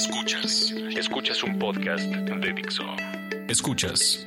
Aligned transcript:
Escuchas, 0.00 0.72
escuchas 0.96 1.42
un 1.42 1.58
podcast 1.58 2.04
de 2.06 2.52
Dixo. 2.54 2.82
Escuchas. 3.48 4.26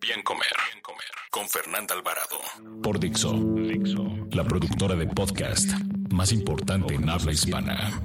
Bien 0.00 0.20
Comer, 0.24 0.48
Bien 0.72 0.82
Comer. 0.82 1.04
Con 1.30 1.48
Fernanda 1.48 1.94
Alvarado. 1.94 2.40
Por 2.82 2.98
Dixo, 2.98 3.32
Dixo, 3.54 4.04
la 4.32 4.42
productora 4.42 4.96
de 4.96 5.06
podcast 5.06 5.70
más 6.10 6.32
importante 6.32 6.94
en 6.94 7.08
habla 7.08 7.30
hispana. 7.30 8.02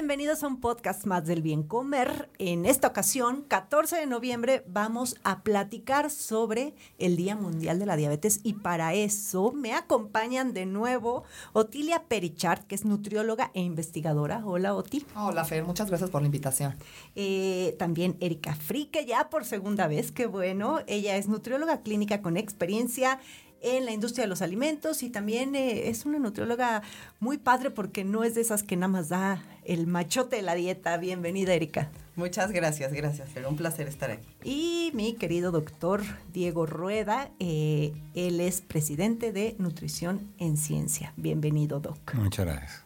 Bienvenidos 0.00 0.42
a 0.42 0.46
un 0.46 0.62
podcast 0.62 1.04
más 1.04 1.26
del 1.26 1.42
bien 1.42 1.62
comer. 1.62 2.30
En 2.38 2.64
esta 2.64 2.88
ocasión, 2.88 3.42
14 3.46 3.96
de 3.96 4.06
noviembre, 4.06 4.64
vamos 4.66 5.16
a 5.24 5.42
platicar 5.42 6.10
sobre 6.10 6.72
el 6.98 7.18
Día 7.18 7.36
Mundial 7.36 7.78
de 7.78 7.84
la 7.84 7.96
Diabetes 7.96 8.40
y 8.42 8.54
para 8.54 8.94
eso 8.94 9.52
me 9.52 9.74
acompañan 9.74 10.54
de 10.54 10.64
nuevo 10.64 11.24
Otilia 11.52 12.04
Perichart, 12.04 12.66
que 12.66 12.76
es 12.76 12.86
nutrióloga 12.86 13.50
e 13.52 13.60
investigadora. 13.60 14.40
Hola, 14.42 14.74
Oti. 14.74 15.04
Hola, 15.14 15.44
Fer, 15.44 15.64
muchas 15.64 15.88
gracias 15.88 16.08
por 16.08 16.22
la 16.22 16.26
invitación. 16.26 16.76
Eh, 17.14 17.76
también 17.78 18.16
Erika 18.20 18.54
Frique, 18.54 19.04
ya 19.04 19.28
por 19.28 19.44
segunda 19.44 19.86
vez, 19.86 20.12
qué 20.12 20.24
bueno. 20.24 20.78
Ella 20.86 21.18
es 21.18 21.28
nutrióloga 21.28 21.82
clínica 21.82 22.22
con 22.22 22.38
experiencia 22.38 23.20
en 23.60 23.84
la 23.84 23.92
industria 23.92 24.24
de 24.24 24.28
los 24.28 24.42
alimentos 24.42 25.02
y 25.02 25.10
también 25.10 25.54
eh, 25.54 25.88
es 25.88 26.06
una 26.06 26.18
nutrióloga 26.18 26.82
muy 27.18 27.38
padre 27.38 27.70
porque 27.70 28.04
no 28.04 28.24
es 28.24 28.34
de 28.34 28.40
esas 28.40 28.62
que 28.62 28.76
nada 28.76 28.88
más 28.88 29.08
da 29.08 29.42
el 29.70 29.86
machote 29.86 30.34
de 30.36 30.42
la 30.42 30.54
dieta. 30.54 30.96
Bienvenida, 30.96 31.54
Erika. 31.54 31.90
Muchas 32.16 32.50
gracias, 32.50 32.92
gracias, 32.92 33.28
Fer. 33.30 33.46
Un 33.46 33.56
placer 33.56 33.86
estar 33.86 34.10
aquí. 34.10 34.26
Y 34.42 34.90
mi 34.94 35.14
querido 35.14 35.52
doctor 35.52 36.02
Diego 36.32 36.66
Rueda, 36.66 37.30
eh, 37.38 37.92
él 38.14 38.40
es 38.40 38.62
presidente 38.62 39.32
de 39.32 39.54
Nutrición 39.60 40.34
en 40.38 40.56
Ciencia. 40.56 41.12
Bienvenido, 41.16 41.78
Doc. 41.78 42.14
Muchas 42.14 42.46
gracias. 42.46 42.84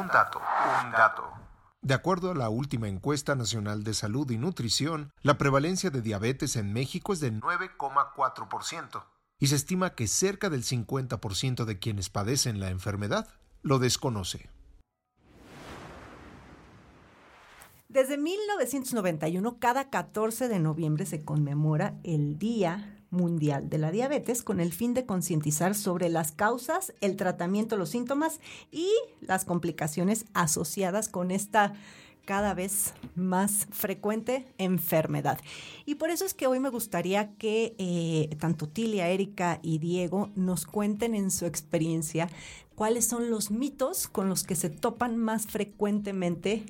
Un 0.00 0.06
dato, 0.06 0.40
un 0.84 0.92
dato. 0.92 1.24
De 1.82 1.94
acuerdo 1.94 2.30
a 2.30 2.34
la 2.34 2.48
última 2.48 2.86
encuesta 2.86 3.34
nacional 3.34 3.82
de 3.82 3.94
salud 3.94 4.30
y 4.30 4.38
nutrición, 4.38 5.12
la 5.22 5.36
prevalencia 5.36 5.90
de 5.90 6.00
diabetes 6.00 6.54
en 6.54 6.72
México 6.72 7.12
es 7.12 7.18
de 7.18 7.32
9,4%. 7.32 9.02
y 9.38 9.48
se 9.48 9.56
estima 9.56 9.94
que 9.94 10.06
cerca 10.06 10.48
del 10.48 10.62
50% 10.62 11.64
de 11.64 11.78
quienes 11.80 12.08
padecen 12.08 12.60
la 12.60 12.70
enfermedad 12.70 13.28
lo 13.62 13.78
desconoce. 13.78 14.48
Desde 17.88 18.18
1991, 18.18 19.58
cada 19.58 19.90
14 19.90 20.48
de 20.48 20.58
noviembre 20.58 21.06
se 21.06 21.22
conmemora 21.22 21.94
el 22.02 22.36
Día 22.36 22.92
Mundial 23.10 23.70
de 23.70 23.78
la 23.78 23.92
Diabetes 23.92 24.42
con 24.42 24.58
el 24.58 24.72
fin 24.72 24.92
de 24.92 25.06
concientizar 25.06 25.76
sobre 25.76 26.08
las 26.08 26.32
causas, 26.32 26.92
el 27.00 27.14
tratamiento, 27.14 27.76
los 27.76 27.90
síntomas 27.90 28.40
y 28.72 28.90
las 29.20 29.44
complicaciones 29.44 30.26
asociadas 30.34 31.08
con 31.08 31.30
esta 31.30 31.74
cada 32.24 32.54
vez 32.54 32.92
más 33.14 33.68
frecuente 33.70 34.46
enfermedad. 34.58 35.38
Y 35.84 35.94
por 35.94 36.10
eso 36.10 36.24
es 36.26 36.34
que 36.34 36.48
hoy 36.48 36.58
me 36.58 36.70
gustaría 36.70 37.36
que 37.36 37.76
eh, 37.78 38.34
tanto 38.40 38.68
Tilia, 38.68 39.08
Erika 39.08 39.60
y 39.62 39.78
Diego 39.78 40.30
nos 40.34 40.66
cuenten 40.66 41.14
en 41.14 41.30
su 41.30 41.46
experiencia 41.46 42.28
cuáles 42.74 43.06
son 43.06 43.30
los 43.30 43.52
mitos 43.52 44.08
con 44.08 44.28
los 44.28 44.42
que 44.42 44.56
se 44.56 44.70
topan 44.70 45.16
más 45.16 45.46
frecuentemente 45.46 46.64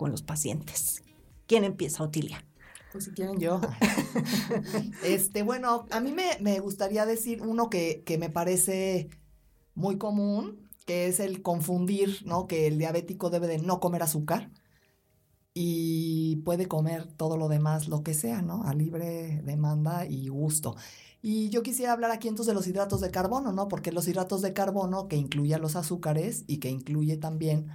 con 0.00 0.10
los 0.10 0.22
pacientes. 0.22 1.02
¿Quién 1.46 1.62
empieza, 1.62 2.02
Otilia? 2.02 2.42
Pues 2.90 3.04
si 3.04 3.10
quieren 3.10 3.38
yo. 3.38 3.60
este, 5.04 5.42
bueno, 5.42 5.84
a 5.90 6.00
mí 6.00 6.10
me, 6.10 6.38
me 6.40 6.58
gustaría 6.58 7.04
decir 7.04 7.42
uno 7.42 7.68
que, 7.68 8.02
que, 8.06 8.16
me 8.16 8.30
parece 8.30 9.10
muy 9.74 9.98
común, 9.98 10.70
que 10.86 11.06
es 11.06 11.20
el 11.20 11.42
confundir, 11.42 12.22
¿no? 12.24 12.46
Que 12.46 12.66
el 12.66 12.78
diabético 12.78 13.28
debe 13.28 13.46
de 13.46 13.58
no 13.58 13.78
comer 13.78 14.02
azúcar 14.02 14.50
y 15.52 16.36
puede 16.46 16.66
comer 16.66 17.06
todo 17.06 17.36
lo 17.36 17.48
demás, 17.48 17.86
lo 17.86 18.02
que 18.02 18.14
sea, 18.14 18.40
¿no? 18.40 18.62
A 18.64 18.72
libre 18.72 19.42
demanda 19.44 20.06
y 20.06 20.28
gusto. 20.28 20.76
Y 21.20 21.50
yo 21.50 21.62
quisiera 21.62 21.92
hablar 21.92 22.10
aquí 22.10 22.26
entonces 22.26 22.46
de 22.46 22.54
los 22.54 22.66
hidratos 22.66 23.02
de 23.02 23.10
carbono, 23.10 23.52
¿no? 23.52 23.68
Porque 23.68 23.92
los 23.92 24.08
hidratos 24.08 24.40
de 24.40 24.54
carbono, 24.54 25.08
que 25.08 25.16
incluye 25.16 25.54
a 25.54 25.58
los 25.58 25.76
azúcares 25.76 26.44
y 26.46 26.56
que 26.56 26.70
incluye 26.70 27.18
también 27.18 27.66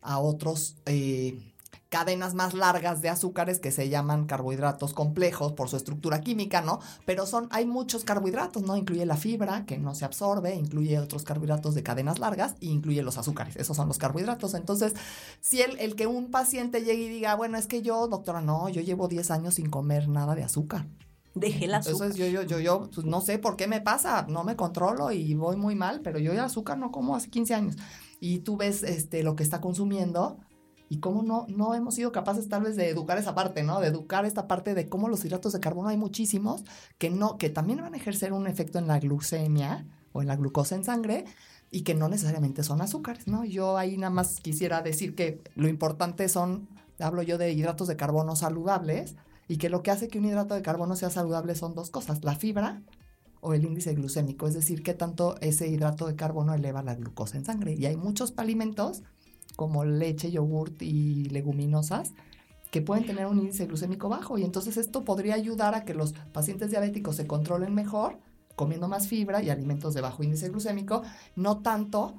a 0.00 0.18
otros 0.18 0.76
eh, 0.86 1.49
cadenas 1.90 2.34
más 2.34 2.54
largas 2.54 3.02
de 3.02 3.08
azúcares 3.08 3.58
que 3.58 3.72
se 3.72 3.88
llaman 3.88 4.24
carbohidratos 4.24 4.94
complejos 4.94 5.52
por 5.52 5.68
su 5.68 5.76
estructura 5.76 6.20
química, 6.20 6.62
¿no? 6.62 6.78
Pero 7.04 7.26
son, 7.26 7.48
hay 7.50 7.66
muchos 7.66 8.04
carbohidratos, 8.04 8.62
¿no? 8.62 8.76
Incluye 8.76 9.04
la 9.04 9.16
fibra 9.16 9.66
que 9.66 9.76
no 9.76 9.96
se 9.96 10.04
absorbe, 10.04 10.54
incluye 10.54 10.98
otros 11.00 11.24
carbohidratos 11.24 11.74
de 11.74 11.82
cadenas 11.82 12.20
largas 12.20 12.54
y 12.60 12.70
incluye 12.70 13.02
los 13.02 13.18
azúcares. 13.18 13.56
Esos 13.56 13.76
son 13.76 13.88
los 13.88 13.98
carbohidratos. 13.98 14.54
Entonces, 14.54 14.94
si 15.40 15.62
el, 15.62 15.78
el 15.80 15.96
que 15.96 16.06
un 16.06 16.30
paciente 16.30 16.80
llegue 16.82 17.02
y 17.02 17.08
diga, 17.08 17.34
bueno, 17.34 17.58
es 17.58 17.66
que 17.66 17.82
yo, 17.82 18.06
doctora, 18.06 18.40
no, 18.40 18.68
yo 18.68 18.80
llevo 18.80 19.08
10 19.08 19.28
años 19.32 19.54
sin 19.54 19.68
comer 19.68 20.08
nada 20.08 20.36
de 20.36 20.44
azúcar. 20.44 20.86
Deje 21.34 21.64
el 21.64 21.74
azúcar. 21.74 22.08
Entonces 22.08 22.16
yo, 22.16 22.26
yo, 22.28 22.42
yo, 22.42 22.60
yo, 22.60 22.88
pues 22.94 23.04
no 23.04 23.20
sé 23.20 23.40
por 23.40 23.56
qué 23.56 23.66
me 23.66 23.80
pasa, 23.80 24.26
no 24.28 24.44
me 24.44 24.54
controlo 24.54 25.10
y 25.10 25.34
voy 25.34 25.56
muy 25.56 25.74
mal, 25.74 26.02
pero 26.02 26.20
yo 26.20 26.32
el 26.32 26.38
azúcar 26.38 26.78
no 26.78 26.92
como 26.92 27.16
hace 27.16 27.30
15 27.30 27.54
años. 27.54 27.76
Y 28.20 28.40
tú 28.40 28.56
ves 28.56 28.84
este, 28.84 29.24
lo 29.24 29.34
que 29.34 29.42
está 29.42 29.60
consumiendo 29.60 30.38
y 30.92 30.98
cómo 30.98 31.22
no, 31.22 31.46
no 31.48 31.72
hemos 31.76 31.94
sido 31.94 32.10
capaces 32.10 32.48
tal 32.48 32.64
vez 32.64 32.74
de 32.74 32.88
educar 32.88 33.16
esa 33.16 33.32
parte, 33.32 33.62
¿no? 33.62 33.78
De 33.78 33.86
educar 33.86 34.26
esta 34.26 34.48
parte 34.48 34.74
de 34.74 34.88
cómo 34.88 35.08
los 35.08 35.24
hidratos 35.24 35.52
de 35.52 35.60
carbono 35.60 35.88
hay 35.88 35.96
muchísimos 35.96 36.64
que 36.98 37.10
no, 37.10 37.38
que 37.38 37.48
también 37.48 37.78
van 37.78 37.94
a 37.94 37.96
ejercer 37.96 38.32
un 38.32 38.48
efecto 38.48 38.80
en 38.80 38.88
la 38.88 38.98
glucemia 38.98 39.86
o 40.12 40.20
en 40.20 40.26
la 40.26 40.34
glucosa 40.34 40.74
en 40.74 40.82
sangre 40.82 41.26
y 41.70 41.82
que 41.82 41.94
no 41.94 42.08
necesariamente 42.08 42.64
son 42.64 42.82
azúcares, 42.82 43.28
¿no? 43.28 43.44
Yo 43.44 43.78
ahí 43.78 43.96
nada 43.98 44.10
más 44.10 44.40
quisiera 44.40 44.82
decir 44.82 45.14
que 45.14 45.40
lo 45.54 45.68
importante 45.68 46.28
son, 46.28 46.68
hablo 46.98 47.22
yo 47.22 47.38
de 47.38 47.52
hidratos 47.52 47.86
de 47.86 47.94
carbono 47.94 48.34
saludables 48.34 49.14
y 49.46 49.58
que 49.58 49.70
lo 49.70 49.84
que 49.84 49.92
hace 49.92 50.08
que 50.08 50.18
un 50.18 50.24
hidrato 50.24 50.56
de 50.56 50.62
carbono 50.62 50.96
sea 50.96 51.10
saludable 51.10 51.54
son 51.54 51.76
dos 51.76 51.90
cosas, 51.90 52.24
la 52.24 52.34
fibra 52.34 52.82
o 53.40 53.54
el 53.54 53.64
índice 53.64 53.94
glucémico, 53.94 54.48
es 54.48 54.54
decir, 54.54 54.82
que 54.82 54.94
tanto 54.94 55.36
ese 55.40 55.68
hidrato 55.68 56.08
de 56.08 56.16
carbono 56.16 56.52
eleva 56.52 56.82
la 56.82 56.96
glucosa 56.96 57.36
en 57.36 57.44
sangre. 57.44 57.74
Y 57.78 57.86
hay 57.86 57.96
muchos 57.96 58.34
alimentos 58.36 59.04
como 59.56 59.84
leche, 59.84 60.30
yogurt 60.30 60.82
y 60.82 61.24
leguminosas, 61.30 62.12
que 62.70 62.80
pueden 62.80 63.04
tener 63.04 63.26
un 63.26 63.38
índice 63.38 63.66
glucémico 63.66 64.08
bajo. 64.08 64.38
Y 64.38 64.44
entonces 64.44 64.76
esto 64.76 65.04
podría 65.04 65.34
ayudar 65.34 65.74
a 65.74 65.84
que 65.84 65.94
los 65.94 66.12
pacientes 66.32 66.70
diabéticos 66.70 67.16
se 67.16 67.26
controlen 67.26 67.74
mejor, 67.74 68.18
comiendo 68.56 68.88
más 68.88 69.08
fibra 69.08 69.42
y 69.42 69.50
alimentos 69.50 69.94
de 69.94 70.00
bajo 70.00 70.22
índice 70.22 70.48
glucémico, 70.48 71.02
no 71.34 71.58
tanto 71.58 72.14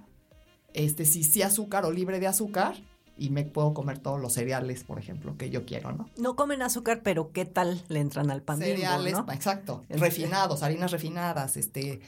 este, 0.74 1.06
si 1.06 1.24
sí 1.24 1.42
azúcar 1.42 1.86
o 1.86 1.92
libre 1.92 2.20
de 2.20 2.28
azúcar. 2.28 2.76
Y 3.18 3.30
me 3.30 3.44
puedo 3.44 3.74
comer 3.74 4.00
todos 4.00 4.20
los 4.20 4.34
cereales, 4.34 4.84
por 4.84 4.98
ejemplo, 4.98 5.38
que 5.38 5.52
yo 5.52 5.66
quiero, 5.66 5.92
¿no? 5.92 6.10
No 6.18 6.36
comen 6.36 6.64
azúcar, 6.64 7.02
pero 7.04 7.32
¿qué 7.32 7.46
tal 7.46 7.84
le 7.88 8.00
entran 8.00 8.32
al 8.32 8.42
pan? 8.42 8.58
Cereales, 8.58 9.14
¿no? 9.14 9.32
exacto. 9.32 9.84
Refinados, 9.90 10.64
harinas 10.64 10.92
refinadas, 10.92 11.56
este. 11.56 12.02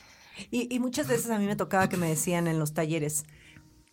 Y, 0.50 0.74
y 0.74 0.80
muchas 0.80 1.08
veces 1.08 1.30
a 1.30 1.38
mí 1.38 1.46
me 1.46 1.56
tocaba 1.56 1.88
que 1.88 1.98
me 1.98 2.08
decían 2.08 2.48
en 2.48 2.58
los 2.58 2.74
talleres, 2.74 3.26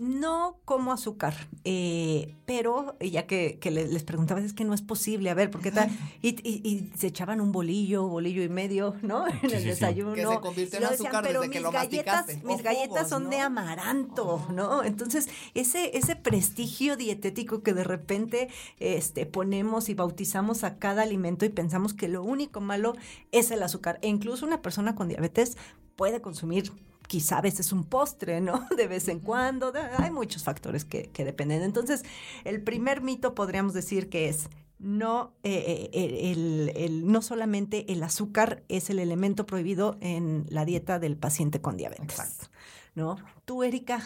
no 0.00 0.58
como 0.64 0.92
azúcar, 0.92 1.34
eh, 1.64 2.34
pero 2.46 2.96
ya 3.00 3.26
que, 3.26 3.58
que, 3.60 3.70
les 3.70 4.02
preguntaba, 4.02 4.40
es 4.40 4.54
que 4.54 4.64
no 4.64 4.72
es 4.72 4.80
posible, 4.80 5.28
a 5.28 5.34
ver, 5.34 5.50
¿por 5.50 5.60
qué 5.60 5.70
tal? 5.70 5.90
Y, 6.22 6.28
y, 6.42 6.66
y, 6.66 6.90
se 6.96 7.08
echaban 7.08 7.38
un 7.42 7.52
bolillo, 7.52 8.08
bolillo 8.08 8.42
y 8.42 8.48
medio, 8.48 8.96
¿no? 9.02 9.26
En 9.42 9.50
el 9.50 9.60
sí, 9.60 9.66
desayuno. 9.68 10.14
Que 10.14 10.26
se 10.26 10.40
convirtió 10.40 10.78
en 10.78 10.84
azúcar 10.86 11.22
pero 11.22 11.40
desde 11.40 11.48
mis 11.48 11.56
que 11.58 11.62
lo 11.62 11.70
galletas, 11.70 12.26
masticaste. 12.26 12.46
Mis 12.46 12.62
galletas 12.62 12.88
jugos, 12.88 13.08
son 13.10 13.24
¿no? 13.24 13.30
de 13.30 13.38
amaranto, 13.40 14.26
Oh. 14.26 14.52
¿no? 14.52 14.84
Entonces, 14.84 15.28
ese, 15.52 15.96
ese 15.98 16.16
prestigio 16.16 16.96
dietético 16.96 17.62
que 17.62 17.74
de 17.74 17.84
repente 17.84 18.48
este, 18.78 19.26
ponemos 19.26 19.90
y 19.90 19.94
bautizamos 19.94 20.64
a 20.64 20.78
cada 20.78 21.02
alimento 21.02 21.44
y 21.44 21.50
pensamos 21.50 21.92
que 21.92 22.08
lo 22.08 22.22
único 22.22 22.62
malo 22.62 22.96
es 23.32 23.50
el 23.50 23.62
azúcar. 23.62 23.98
E 24.00 24.08
incluso 24.08 24.46
una 24.46 24.62
persona 24.62 24.94
con 24.94 25.08
diabetes 25.08 25.58
puede 25.96 26.22
consumir 26.22 26.72
quizá 27.10 27.38
a 27.38 27.40
veces 27.40 27.72
un 27.72 27.82
postre, 27.82 28.40
¿no? 28.40 28.68
De 28.76 28.86
vez 28.86 29.08
en 29.08 29.18
cuando. 29.18 29.72
Hay 29.98 30.12
muchos 30.12 30.44
factores 30.44 30.84
que, 30.84 31.10
que, 31.10 31.24
dependen. 31.24 31.62
Entonces, 31.62 32.04
el 32.44 32.62
primer 32.62 33.02
mito 33.02 33.34
podríamos 33.34 33.74
decir 33.74 34.08
que 34.08 34.28
es 34.28 34.48
no, 34.78 35.34
eh, 35.42 35.90
el, 35.92 36.72
el, 36.76 37.10
no 37.10 37.20
solamente 37.20 37.92
el 37.92 38.04
azúcar 38.04 38.62
es 38.68 38.90
el 38.90 39.00
elemento 39.00 39.44
prohibido 39.44 39.98
en 40.00 40.46
la 40.50 40.64
dieta 40.64 41.00
del 41.00 41.16
paciente 41.16 41.60
con 41.60 41.76
diabetes. 41.76 42.04
Exacto. 42.04 42.46
¿No? 42.94 43.16
Tú, 43.44 43.64
Erika. 43.64 44.00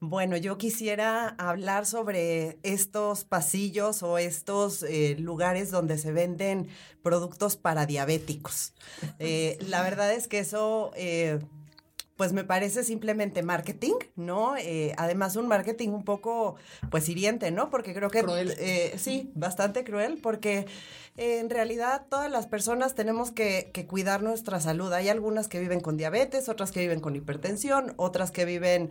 Bueno, 0.00 0.38
yo 0.38 0.56
quisiera 0.56 1.28
hablar 1.28 1.84
sobre 1.84 2.58
estos 2.62 3.24
pasillos 3.24 4.02
o 4.02 4.16
estos 4.16 4.82
eh, 4.82 5.14
lugares 5.18 5.70
donde 5.70 5.98
se 5.98 6.10
venden 6.10 6.68
productos 7.02 7.56
para 7.56 7.84
diabéticos. 7.84 8.72
Eh, 9.18 9.58
la 9.68 9.82
verdad 9.82 10.10
es 10.14 10.26
que 10.26 10.38
eso... 10.38 10.90
Pues 12.16 12.32
me 12.32 12.44
parece 12.44 12.84
simplemente 12.84 13.42
marketing, 13.42 13.94
¿no? 14.14 14.56
Eh, 14.56 14.94
además 14.98 15.34
un 15.34 15.48
marketing 15.48 15.88
un 15.88 16.04
poco, 16.04 16.54
pues 16.90 17.08
hiriente, 17.08 17.50
¿no? 17.50 17.70
Porque 17.70 17.92
creo 17.92 18.08
que... 18.08 18.22
Cruel. 18.22 18.54
eh, 18.58 18.94
sí, 18.98 19.32
bastante 19.34 19.82
cruel, 19.82 20.20
porque 20.22 20.66
eh, 21.16 21.38
en 21.40 21.50
realidad 21.50 22.06
todas 22.08 22.30
las 22.30 22.46
personas 22.46 22.94
tenemos 22.94 23.32
que, 23.32 23.70
que 23.74 23.86
cuidar 23.86 24.22
nuestra 24.22 24.60
salud. 24.60 24.92
Hay 24.92 25.08
algunas 25.08 25.48
que 25.48 25.58
viven 25.58 25.80
con 25.80 25.96
diabetes, 25.96 26.48
otras 26.48 26.70
que 26.70 26.80
viven 26.80 27.00
con 27.00 27.16
hipertensión, 27.16 27.94
otras 27.96 28.30
que 28.30 28.44
viven 28.44 28.90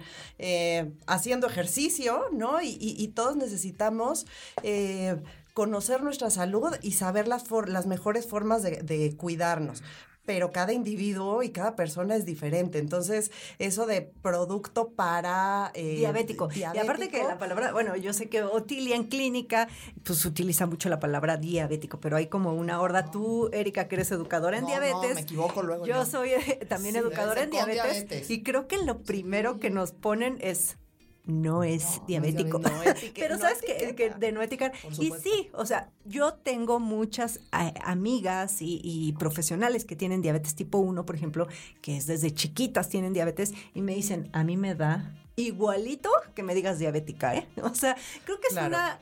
haciendo 1.07 1.47
ejercicio, 1.47 2.23
¿no? 2.33 2.61
Y, 2.61 2.77
y- 2.79 2.95
y 3.01 3.07
todos 3.09 3.35
necesitamos... 3.37 4.25
eh, 4.63 5.15
conocer 5.53 6.01
nuestra 6.01 6.31
salud 6.31 6.73
y 6.81 6.93
saber 6.93 7.27
las, 7.27 7.43
for- 7.43 7.69
las 7.69 7.85
mejores 7.85 8.25
formas 8.25 8.63
de, 8.63 8.81
de 8.81 9.15
cuidarnos. 9.15 9.83
Pero 10.25 10.51
cada 10.51 10.71
individuo 10.71 11.43
y 11.43 11.49
cada 11.49 11.75
persona 11.75 12.15
es 12.15 12.25
diferente. 12.25 12.79
Entonces, 12.79 13.31
eso 13.59 13.85
de 13.85 14.01
producto 14.01 14.89
para... 14.91 15.71
eh, 15.73 15.95
diabético. 15.97 16.49
Y 16.53 16.63
aparte 16.63 17.09
que 17.09 17.23
la 17.23 17.37
palabra, 17.37 17.73
bueno, 17.73 17.95
yo 17.97 18.13
sé 18.13 18.29
que 18.29 18.41
Otilia 18.43 18.95
en 18.95 19.03
clínica, 19.05 19.67
pues 20.03 20.25
utiliza 20.25 20.65
mucho 20.65 20.87
la 20.87 20.99
palabra 20.99 21.37
diabético, 21.37 21.99
pero 21.99 22.15
hay 22.15 22.27
como 22.27 22.53
una 22.53 22.79
horda. 22.79 23.11
Tú, 23.11 23.49
Erika, 23.51 23.87
que 23.87 23.95
eres 23.95 24.11
educadora 24.11 24.57
en 24.57 24.63
No, 24.63 24.69
no, 24.69 24.79
diabetes. 24.79 25.15
me 25.15 25.21
equivoco 25.21 25.61
luego 25.61 25.85
Yo 25.85 26.05
soy 26.05 26.29
eh, 26.29 26.65
también 26.69 26.93
Sí, 26.95 26.99
educadora 27.01 27.43
en 27.43 27.49
diabetes, 27.49 27.83
diabetes. 27.83 28.29
Y 28.29 28.43
creo 28.43 28.67
que 28.67 28.77
lo 28.77 28.99
primero 29.03 29.59
que 29.59 29.69
nos 29.69 29.91
ponen 29.91 30.37
es 30.39 30.77
no 31.25 31.63
es 31.63 31.99
No, 31.99 32.05
diabético. 32.07 32.59
No 32.59 32.69
Pero 33.15 33.35
no 33.35 33.41
sabes 33.41 33.61
que, 33.61 34.13
de 34.17 34.31
no 34.31 34.41
etiquetar. 34.41 34.73
Y 34.99 35.11
sí, 35.21 35.49
o 35.53 35.65
sea, 35.65 35.89
yo 36.05 36.33
tengo 36.33 36.79
muchas 36.79 37.39
a- 37.51 37.73
amigas 37.89 38.61
y, 38.61 38.81
y 38.83 39.13
profesionales 39.13 39.85
que 39.85 39.95
tienen 39.95 40.21
diabetes 40.21 40.55
tipo 40.55 40.79
1, 40.79 41.05
por 41.05 41.15
ejemplo, 41.15 41.47
que 41.81 41.97
es 41.97 42.07
desde 42.07 42.31
chiquitas 42.31 42.89
tienen 42.89 43.13
diabetes 43.13 43.53
y 43.73 43.81
me 43.81 43.95
dicen, 43.95 44.29
a 44.33 44.43
mí 44.43 44.57
me 44.57 44.75
da 44.75 45.13
igualito 45.35 46.09
que 46.35 46.43
me 46.43 46.53
digas 46.53 46.77
diabética, 46.79 47.35
¿eh? 47.35 47.47
O 47.63 47.73
sea, 47.73 47.95
creo 48.25 48.39
que 48.39 48.47
es, 48.47 48.53
Claro. 48.53 48.67
una, 48.67 48.99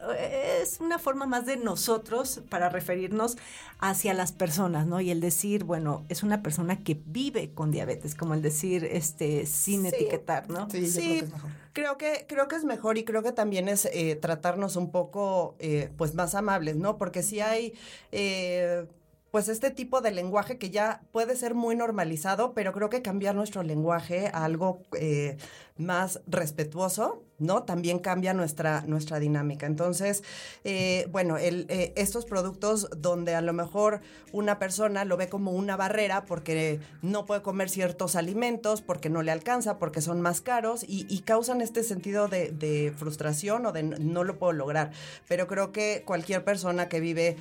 es 0.62 0.80
una 0.80 0.98
forma 1.00 1.25
más 1.25 1.45
de 1.45 1.57
nosotros 1.57 2.42
para 2.50 2.69
referirnos 2.69 3.38
hacia 3.80 4.13
las 4.13 4.31
personas, 4.31 4.86
¿no? 4.88 5.01
Y 5.01 5.12
el 5.12 5.19
decir, 5.19 5.63
bueno, 5.63 6.06
es 6.10 6.24
una 6.24 6.42
persona 6.42 6.83
que 6.83 7.00
vive 7.06 7.54
con 7.54 7.72
diabetes, 7.72 8.16
como 8.16 8.33
el 8.33 8.42
decir, 8.42 8.86
este, 8.86 9.45
sin 9.45 9.81
Sí. 9.81 9.88
etiquetar, 9.89 10.50
¿no? 10.50 10.69
Sí, 10.69 10.81
yo 10.86 10.88
Sí, 10.92 11.01
creo 11.01 11.19
que 11.19 11.25
es 11.25 11.31
mejor. 11.33 11.51
Creo 11.74 11.98
que, 11.98 12.25
creo 12.28 12.48
que 12.48 12.56
es 12.57 12.63
mejor 12.66 12.98
y 12.98 13.04
creo 13.06 13.24
que 13.24 13.31
también 13.31 13.68
es 13.69 13.86
eh, 13.86 14.16
tratarnos 14.16 14.75
un 14.75 14.92
poco 14.92 15.56
eh, 15.60 15.89
pues 15.98 16.13
más 16.16 16.36
amables, 16.36 16.75
¿no? 16.75 16.98
Porque 16.98 17.24
si 17.24 17.39
hay 17.39 17.74
eh, 18.12 18.86
pues 19.31 19.48
este 19.48 19.72
tipo 19.72 20.01
de 20.01 20.12
lenguaje 20.12 20.57
que 20.57 20.69
ya 20.69 21.01
puede 21.13 21.38
ser 21.38 21.56
muy 21.56 21.74
normalizado, 21.75 22.54
pero 22.54 22.74
creo 22.74 22.89
que 22.89 23.01
cambiar 23.01 23.33
nuestro 23.33 23.63
lenguaje 23.63 24.28
a 24.28 24.44
algo 24.44 24.81
eh, 25.00 25.38
más 25.78 26.19
respetuoso, 26.28 27.24
¿no? 27.39 27.63
También 27.63 28.00
cambia 28.00 28.33
nuestra, 28.33 28.83
nuestra 28.88 29.19
dinámica. 29.19 29.66
Entonces, 29.66 30.22
eh, 30.66 31.07
bueno, 31.12 31.38
el, 31.38 31.66
eh, 31.69 31.94
estos 31.95 32.25
productos 32.25 32.89
donde 32.98 33.33
a 33.33 33.42
lo 33.42 33.54
mejor 33.54 34.01
una 34.33 34.60
persona 34.60 35.06
lo 35.06 35.16
ve 35.16 35.30
como 35.30 35.51
una 35.51 35.78
barrera 35.78 36.25
porque 36.25 36.81
no 37.01 37.25
puede 37.25 37.42
comer 37.42 37.69
ciertos 37.69 38.18
alimentos, 38.18 38.81
porque 38.81 39.10
no 39.10 39.24
le 39.24 39.31
alcanza, 39.31 39.80
porque 39.80 40.01
son 40.01 40.19
más 40.19 40.42
caros 40.42 40.83
y, 40.86 41.22
causan 41.22 41.62
este 41.62 41.83
sentido 41.83 42.28
de, 42.28 42.94
frustración 42.98 43.66
o 43.66 43.72
de 43.72 43.83
no 43.83 44.25
lo 44.25 44.38
puedo 44.38 44.51
lograr. 44.51 44.92
Pero 45.30 45.48
creo 45.48 45.72
que 45.72 46.04
cualquier 46.06 46.44
persona 46.44 46.89
que 46.89 47.00
vive... 47.00 47.38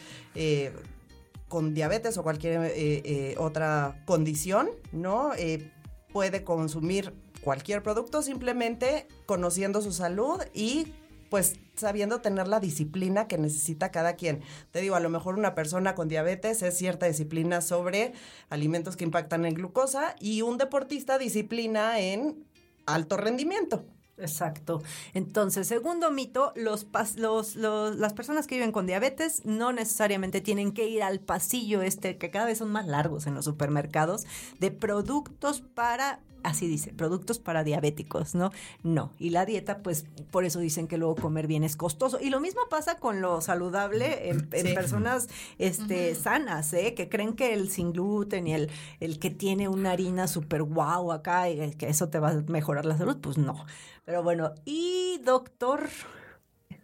con 1.50 1.74
diabetes 1.74 2.16
o 2.16 2.22
cualquier 2.22 2.62
eh, 2.62 3.02
eh, 3.04 3.34
otra 3.36 4.00
condición, 4.06 4.70
¿no? 4.92 5.34
Eh, 5.34 5.70
puede 6.12 6.44
consumir 6.44 7.12
cualquier 7.42 7.82
producto 7.82 8.22
simplemente 8.22 9.08
conociendo 9.26 9.82
su 9.82 9.92
salud 9.92 10.40
y 10.54 10.94
pues 11.28 11.56
sabiendo 11.74 12.20
tener 12.20 12.46
la 12.46 12.60
disciplina 12.60 13.26
que 13.26 13.36
necesita 13.36 13.90
cada 13.90 14.14
quien. 14.14 14.42
Te 14.70 14.80
digo, 14.80 14.94
a 14.94 15.00
lo 15.00 15.10
mejor 15.10 15.34
una 15.34 15.54
persona 15.54 15.94
con 15.94 16.08
diabetes 16.08 16.62
es 16.62 16.78
cierta 16.78 17.06
disciplina 17.06 17.60
sobre 17.60 18.12
alimentos 18.48 18.96
que 18.96 19.04
impactan 19.04 19.44
en 19.44 19.54
glucosa 19.54 20.14
y 20.20 20.42
un 20.42 20.56
deportista 20.56 21.18
disciplina 21.18 21.98
en 21.98 22.46
alto 22.86 23.16
rendimiento. 23.16 23.84
Exacto. 24.20 24.82
Entonces, 25.14 25.66
segundo 25.66 26.10
mito, 26.10 26.52
los, 26.56 26.86
los, 27.16 27.56
los- 27.56 27.96
las 27.96 28.12
personas 28.12 28.46
que 28.46 28.56
viven 28.56 28.72
con 28.72 28.86
diabetes 28.86 29.42
no 29.46 29.72
necesariamente 29.72 30.40
tienen 30.40 30.72
que 30.72 30.88
ir 30.88 31.02
al 31.02 31.20
pasillo 31.20 31.80
este, 31.82 32.18
que 32.18 32.30
cada 32.30 32.44
vez 32.46 32.58
son 32.58 32.70
más 32.70 32.86
largos 32.86 33.26
en 33.26 33.34
los 33.34 33.46
supermercados, 33.46 34.26
de 34.58 34.70
productos 34.70 35.62
para, 35.62 36.20
así 36.42 36.66
dice, 36.68 36.92
productos 36.92 37.38
para 37.38 37.64
diabéticos, 37.64 38.34
¿no? 38.34 38.50
No. 38.82 39.12
Y 39.18 39.30
la 39.30 39.44
dieta, 39.46 39.78
pues, 39.82 40.06
por 40.30 40.44
eso 40.44 40.58
dicen 40.60 40.86
que 40.86 40.98
luego 40.98 41.14
comer 41.16 41.46
bien 41.46 41.64
es 41.64 41.76
costoso. 41.76 42.18
Y 42.20 42.30
lo 42.30 42.40
mismo 42.40 42.60
pasa 42.70 42.96
con 42.98 43.20
lo 43.20 43.40
saludable 43.40 44.30
en, 44.30 44.48
en 44.52 44.66
Sí. 44.66 44.74
personas 44.74 45.28
este, 45.58 46.14
sanas, 46.14 46.72
¿eh? 46.72 46.94
Que 46.94 47.08
creen 47.08 47.34
que 47.34 47.52
el 47.54 47.70
sin 47.70 47.92
gluten 47.92 48.46
y 48.46 48.54
el, 48.54 48.70
el 49.00 49.18
que 49.18 49.30
tiene 49.30 49.68
una 49.68 49.92
harina 49.92 50.26
súper 50.28 50.62
guau 50.62 51.12
acá 51.12 51.48
y 51.50 51.70
que 51.74 51.88
eso 51.88 52.08
te 52.08 52.18
va 52.18 52.30
a 52.30 52.34
mejorar 52.48 52.84
la 52.86 52.96
salud, 52.98 53.16
pues 53.20 53.38
no. 53.38 53.64
Pero 54.04 54.22
bueno, 54.22 54.52
y 54.64 55.18
doctor, 55.24 55.82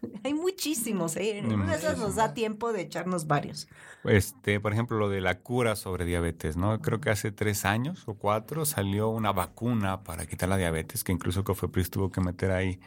hay 0.25 0.34
muchísimos, 0.34 1.16
¿eh? 1.16 1.43
De 1.43 1.75
esas 1.75 1.98
nos 1.98 2.16
da 2.16 2.34
tiempo 2.34 2.72
de 2.72 2.82
echarnos 2.82 3.26
varios. 3.26 3.69
Este, 4.04 4.60
por 4.60 4.72
ejemplo, 4.72 4.98
lo 4.98 5.08
de 5.08 5.20
la 5.20 5.38
cura 5.40 5.76
sobre 5.76 6.04
diabetes, 6.04 6.56
¿no? 6.56 6.81
Creo 6.81 7.00
que 7.00 7.10
hace 7.10 7.32
tres 7.32 7.64
años 7.64 8.04
o 8.06 8.14
cuatro 8.14 8.64
salió 8.64 9.08
una 9.08 9.32
vacuna 9.32 10.02
para 10.04 10.26
quitar 10.26 10.48
la 10.48 10.56
diabetes, 10.56 11.02
que 11.04 11.12
incluso 11.12 11.44
Cofepris 11.44 11.90
tuvo 11.90 12.10
que 12.10 12.20
meter 12.20 12.50
ahí 12.52 12.78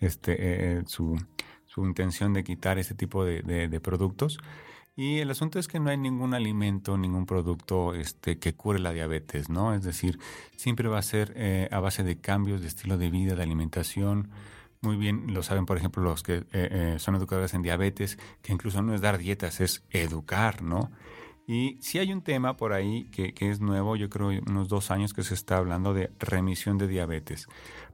este, 0.00 0.36
eh, 0.38 0.82
su, 0.86 1.16
su 1.66 1.84
intención 1.86 2.32
de 2.32 2.44
quitar 2.44 2.78
ese 2.78 2.94
tipo 2.94 3.24
de, 3.24 3.42
de- 3.42 3.68
de 3.68 3.80
productos. 3.80 4.38
Y 4.94 5.20
el 5.20 5.30
asunto 5.30 5.58
es 5.58 5.68
que 5.68 5.80
no 5.80 5.88
hay 5.88 5.96
ningún 5.96 6.34
alimento, 6.34 6.98
ningún 6.98 7.24
producto 7.24 7.94
este, 7.94 8.38
que 8.38 8.54
cure 8.54 8.78
la 8.78 8.92
diabetes, 8.92 9.48
¿no? 9.48 9.72
Es 9.74 9.84
decir, 9.84 10.18
siempre 10.56 10.86
va 10.88 10.98
a 10.98 11.02
ser 11.02 11.32
eh, 11.34 11.66
a 11.72 11.80
base 11.80 12.02
de 12.04 12.20
cambios 12.20 12.60
de 12.60 12.68
estilo 12.68 12.98
de 12.98 13.08
vida, 13.08 13.34
de 13.34 13.42
alimentación. 13.42 14.28
Muy 14.82 14.96
bien 14.96 15.32
lo 15.32 15.44
saben, 15.44 15.64
por 15.64 15.76
ejemplo, 15.76 16.02
los 16.02 16.24
que 16.24 16.38
eh, 16.38 16.44
eh, 16.52 16.96
son 16.98 17.14
educadores 17.14 17.54
en 17.54 17.62
diabetes, 17.62 18.18
que 18.42 18.52
incluso 18.52 18.82
no 18.82 18.94
es 18.94 19.00
dar 19.00 19.16
dietas, 19.16 19.60
es 19.60 19.84
educar, 19.90 20.62
¿no? 20.62 20.90
Y 21.46 21.78
sí 21.80 21.98
hay 21.98 22.12
un 22.12 22.22
tema 22.22 22.56
por 22.56 22.72
ahí 22.72 23.04
que, 23.04 23.32
es 23.38 23.60
nuevo, 23.60 23.94
yo 23.94 24.08
creo 24.08 24.28
unos 24.28 24.68
dos 24.68 24.90
años 24.90 25.12
que 25.12 25.22
se 25.22 25.34
está 25.34 25.56
hablando 25.56 25.94
de 25.94 26.10
remisión 26.18 26.78
de 26.78 26.88
diabetes. 26.88 27.46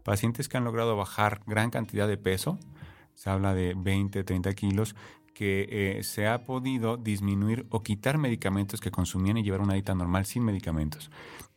Pacientes 0.03 0.49
que 0.49 0.57
han 0.57 0.65
logrado 0.65 0.97
bajar 0.97 1.43
gran 1.47 1.71
cantidad 1.71 2.09
de 2.09 2.17
peso, 2.17 2.59
se 3.15 3.29
habla 3.29 3.53
de 3.53 3.75
20, 3.77 4.25
30 4.25 4.55
kilos, 4.55 4.97
que 5.35 5.99
eh, 5.99 6.03
se 6.05 6.27
ha 6.27 6.45
podido 6.45 6.97
disminuir 6.97 7.67
o 7.71 7.83
quitar 7.83 8.17
medicamentos 8.17 8.81
que 8.81 8.91
consumían 8.91 9.37
y 9.37 9.43
llevar 9.43 9.61
una 9.61 9.75
dieta 9.75 9.95
normal 9.95 10.25
sin 10.25 10.43
medicamentos. 10.45 11.11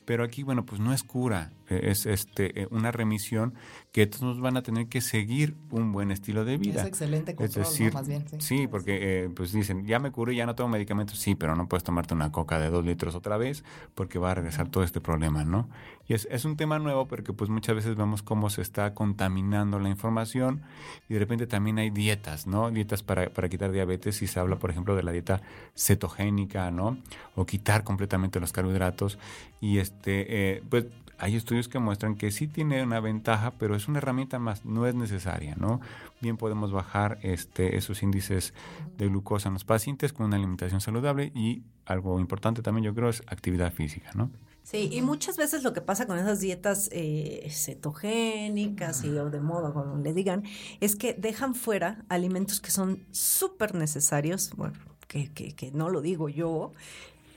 Pero 0.05 0.23
aquí, 0.23 0.43
bueno, 0.43 0.65
pues 0.65 0.81
no 0.81 0.93
es 0.93 1.03
cura, 1.03 1.51
es 1.77 2.05
este, 2.05 2.61
eh, 2.61 2.67
una 2.71 2.91
remisión 2.91 3.53
que 3.91 4.07
todos 4.07 4.39
van 4.39 4.57
a 4.57 4.63
tener 4.63 4.87
que 4.87 5.01
seguir 5.01 5.57
un 5.69 5.91
buen 5.91 6.11
estilo 6.11 6.45
de 6.45 6.57
vida. 6.57 6.81
Es 6.81 6.87
excelente 6.87 7.35
control, 7.35 7.63
Es 7.63 7.69
decir, 7.69 7.93
¿no? 7.93 7.99
Más 7.99 8.07
bien, 8.07 8.25
sí. 8.27 8.37
sí, 8.39 8.67
porque 8.67 9.23
eh, 9.23 9.29
pues 9.29 9.51
dicen, 9.51 9.85
ya 9.85 9.99
me 9.99 10.11
curé, 10.11 10.35
ya 10.35 10.45
no 10.45 10.55
tomo 10.55 10.69
medicamentos, 10.69 11.19
sí, 11.19 11.35
pero 11.35 11.55
no 11.55 11.67
puedes 11.67 11.83
tomarte 11.83 12.13
una 12.13 12.31
coca 12.31 12.59
de 12.59 12.69
dos 12.69 12.85
litros 12.85 13.15
otra 13.15 13.37
vez 13.37 13.63
porque 13.95 14.19
va 14.19 14.31
a 14.31 14.35
regresar 14.35 14.69
todo 14.69 14.83
este 14.83 15.01
problema, 15.01 15.43
¿no? 15.43 15.69
Y 16.07 16.13
es, 16.13 16.27
es 16.31 16.45
un 16.45 16.57
tema 16.57 16.79
nuevo 16.79 17.07
porque 17.07 17.33
pues 17.33 17.49
muchas 17.49 17.75
veces 17.75 17.95
vemos 17.95 18.23
cómo 18.23 18.49
se 18.49 18.61
está 18.61 18.93
contaminando 18.93 19.79
la 19.79 19.89
información 19.89 20.61
y 21.09 21.13
de 21.13 21.19
repente 21.19 21.47
también 21.47 21.77
hay 21.77 21.89
dietas, 21.89 22.47
¿no? 22.47 22.71
Dietas 22.71 23.03
para, 23.03 23.29
para 23.29 23.49
quitar 23.49 23.71
diabetes 23.71 24.21
y 24.21 24.27
se 24.27 24.39
habla, 24.39 24.57
por 24.57 24.71
ejemplo, 24.71 24.95
de 24.95 25.03
la 25.03 25.11
dieta 25.11 25.41
cetogénica, 25.75 26.71
¿no? 26.71 26.97
O 27.35 27.45
quitar 27.45 27.83
completamente 27.83 28.39
los 28.39 28.51
carbohidratos 28.51 29.19
y 29.59 29.77
este, 29.77 30.55
eh, 30.55 30.63
pues 30.69 30.85
hay 31.21 31.35
estudios 31.35 31.60
que 31.67 31.79
muestran 31.79 32.15
que 32.15 32.31
sí 32.31 32.47
tiene 32.47 32.83
una 32.83 32.99
ventaja, 32.99 33.51
pero 33.57 33.75
es 33.75 33.87
una 33.87 33.99
herramienta 33.99 34.39
más, 34.39 34.65
no 34.65 34.85
es 34.85 34.95
necesaria, 34.95 35.55
¿no? 35.55 35.81
Bien 36.21 36.37
podemos 36.37 36.71
bajar 36.71 37.19
este, 37.21 37.77
esos 37.77 38.03
índices 38.03 38.53
de 38.97 39.07
glucosa 39.07 39.49
en 39.49 39.53
los 39.53 39.65
pacientes 39.65 40.13
con 40.13 40.27
una 40.27 40.37
alimentación 40.37 40.81
saludable 40.81 41.31
y 41.35 41.63
algo 41.85 42.19
importante 42.19 42.61
también 42.61 42.85
yo 42.85 42.95
creo 42.95 43.09
es 43.09 43.21
actividad 43.27 43.73
física, 43.73 44.11
¿no? 44.13 44.29
Sí, 44.63 44.89
y 44.91 45.01
muchas 45.01 45.37
veces 45.37 45.63
lo 45.63 45.73
que 45.73 45.81
pasa 45.81 46.05
con 46.05 46.19
esas 46.19 46.39
dietas 46.39 46.87
eh, 46.91 47.47
cetogénicas 47.49 49.03
y 49.03 49.09
o 49.09 49.29
de 49.29 49.41
moda, 49.41 49.73
como 49.73 49.97
le 49.97 50.13
digan, 50.13 50.43
es 50.79 50.95
que 50.95 51.13
dejan 51.13 51.55
fuera 51.55 52.05
alimentos 52.09 52.61
que 52.61 52.69
son 52.69 53.03
súper 53.11 53.73
necesarios, 53.73 54.51
bueno, 54.55 54.75
que, 55.07 55.31
que, 55.33 55.53
que 55.55 55.71
no 55.71 55.89
lo 55.89 56.01
digo 56.01 56.29
yo, 56.29 56.71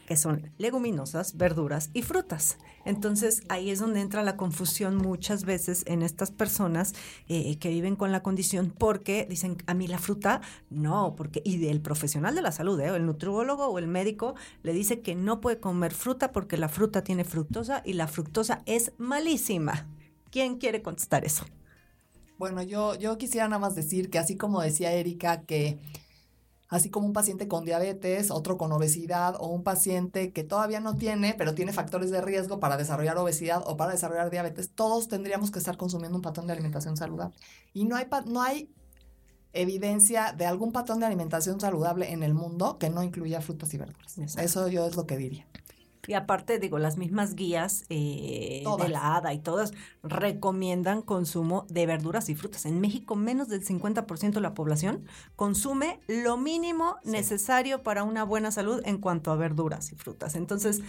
que 0.07 0.17
son 0.17 0.51
leguminosas, 0.59 1.37
verduras 1.37 1.91
y 1.93 2.03
frutas. 2.03 2.59
Entonces 2.85 3.43
ahí 3.49 3.71
es 3.71 3.79
donde 3.79 4.01
entra 4.01 4.23
la 4.23 4.37
confusión 4.37 4.97
muchas 4.97 5.45
veces 5.45 5.85
en 5.87 6.03
estas 6.03 6.31
personas 6.31 6.95
eh, 7.29 7.59
que 7.59 7.71
viven 7.71 7.97
con 7.97 8.13
la 8.13 8.23
condición 8.23 8.73
porque 8.77 9.27
dicen, 9.29 9.57
a 9.67 9.75
mí 9.75 9.87
la 9.87 9.99
fruta, 9.99 10.41
no, 10.71 11.15
porque, 11.17 11.43
y 11.45 11.59
del 11.59 11.81
profesional 11.81 12.35
de 12.35 12.43
la 12.43 12.53
salud, 12.53 12.79
¿eh? 12.81 12.89
el 12.95 13.07
nutriólogo 13.07 13.67
o 13.67 13.79
el 13.79 13.87
médico 13.87 14.35
le 14.63 14.73
dice 14.73 15.01
que 15.01 15.15
no 15.15 15.41
puede 15.41 15.61
comer 15.61 15.95
fruta 15.95 16.33
porque 16.33 16.57
la 16.57 16.69
fruta 16.69 17.03
tiene 17.03 17.25
fructosa 17.25 17.83
y 17.85 17.95
la 17.95 18.09
fructosa 18.09 18.63
es 18.67 18.93
malísima. 18.99 19.89
¿Quién 20.31 20.59
quiere 20.59 20.83
contestar 20.83 21.25
eso? 21.25 21.45
Bueno, 22.37 22.63
yo, 22.63 22.97
yo 22.97 23.17
quisiera 23.17 23.47
nada 23.49 23.61
más 23.61 23.75
decir 23.77 24.11
que 24.11 24.19
así 24.19 24.37
como 24.37 24.61
decía 24.61 24.93
Erika, 24.93 25.43
que 25.43 25.79
así 26.75 26.91
como 26.91 27.07
un 27.07 27.13
paciente 27.13 27.47
con 27.47 27.65
diabetes, 27.65 28.33
otro 28.33 28.59
con 28.59 28.73
obesidad 28.73 29.37
o 29.39 29.47
un 29.47 29.63
paciente 29.63 30.33
que 30.33 30.43
todavía 30.43 30.81
no 30.81 30.97
tiene, 30.97 31.35
pero 31.39 31.55
tiene 31.55 31.73
factores 31.73 32.11
de 32.11 32.21
riesgo 32.21 32.59
para 32.59 32.77
desarrollar 32.77 33.17
obesidad 33.17 33.63
o 33.65 33.77
para 33.77 33.93
desarrollar 33.93 34.29
diabetes, 34.29 34.71
todos 34.75 35.07
tendríamos 35.07 35.53
que 35.53 35.61
estar 35.61 35.77
consumiendo 35.77 36.17
un 36.17 36.23
patrón 36.23 36.49
de 36.49 36.53
alimentación 36.53 36.97
saludable. 36.97 37.37
Y 37.73 37.85
no 37.85 37.95
hay, 37.95 38.09
no 38.27 38.43
hay 38.43 38.69
evidencia 39.53 40.35
de 40.37 40.47
algún 40.47 40.73
patrón 40.73 40.99
de 40.99 41.07
alimentación 41.07 41.61
saludable 41.61 42.11
en 42.11 42.25
el 42.25 42.35
mundo 42.35 42.77
que 42.77 42.91
no 42.91 43.05
incluya 43.05 43.41
frutas 43.41 43.73
y 43.73 43.79
verduras. 43.79 44.19
Eso 44.19 44.67
yo 44.67 44.85
es 44.85 44.97
lo 44.97 45.07
que 45.07 45.17
diría. 45.17 45.47
Y 46.07 46.15
aparte, 46.15 46.59
digo, 46.59 46.79
las 46.79 46.97
mismas 46.97 47.35
guías 47.35 47.85
eh, 47.89 48.65
de 48.79 48.89
la 48.89 49.17
ADA 49.17 49.33
y 49.33 49.39
todas 49.39 49.73
recomiendan 50.03 51.03
consumo 51.03 51.67
de 51.69 51.87
verduras 51.87 52.29
y 52.29 52.35
frutas. 52.35 52.67
En 52.67 52.81
México, 52.81 53.17
menos 53.17 53.49
del 53.49 53.65
50% 53.65 54.33
de 54.33 54.41
la 54.41 54.55
población 54.55 55.05
consume 55.37 56.01
lo 56.07 56.37
mínimo 56.37 56.97
necesario 57.05 57.83
para 57.83 58.03
una 58.03 58.25
buena 58.25 58.51
salud 58.51 58.83
en 58.85 58.99
cuanto 58.99 59.31
a 59.31 59.37
verduras 59.37 59.93
y 59.93 59.97
frutas. 59.97 60.35
Entonces, 60.35 60.83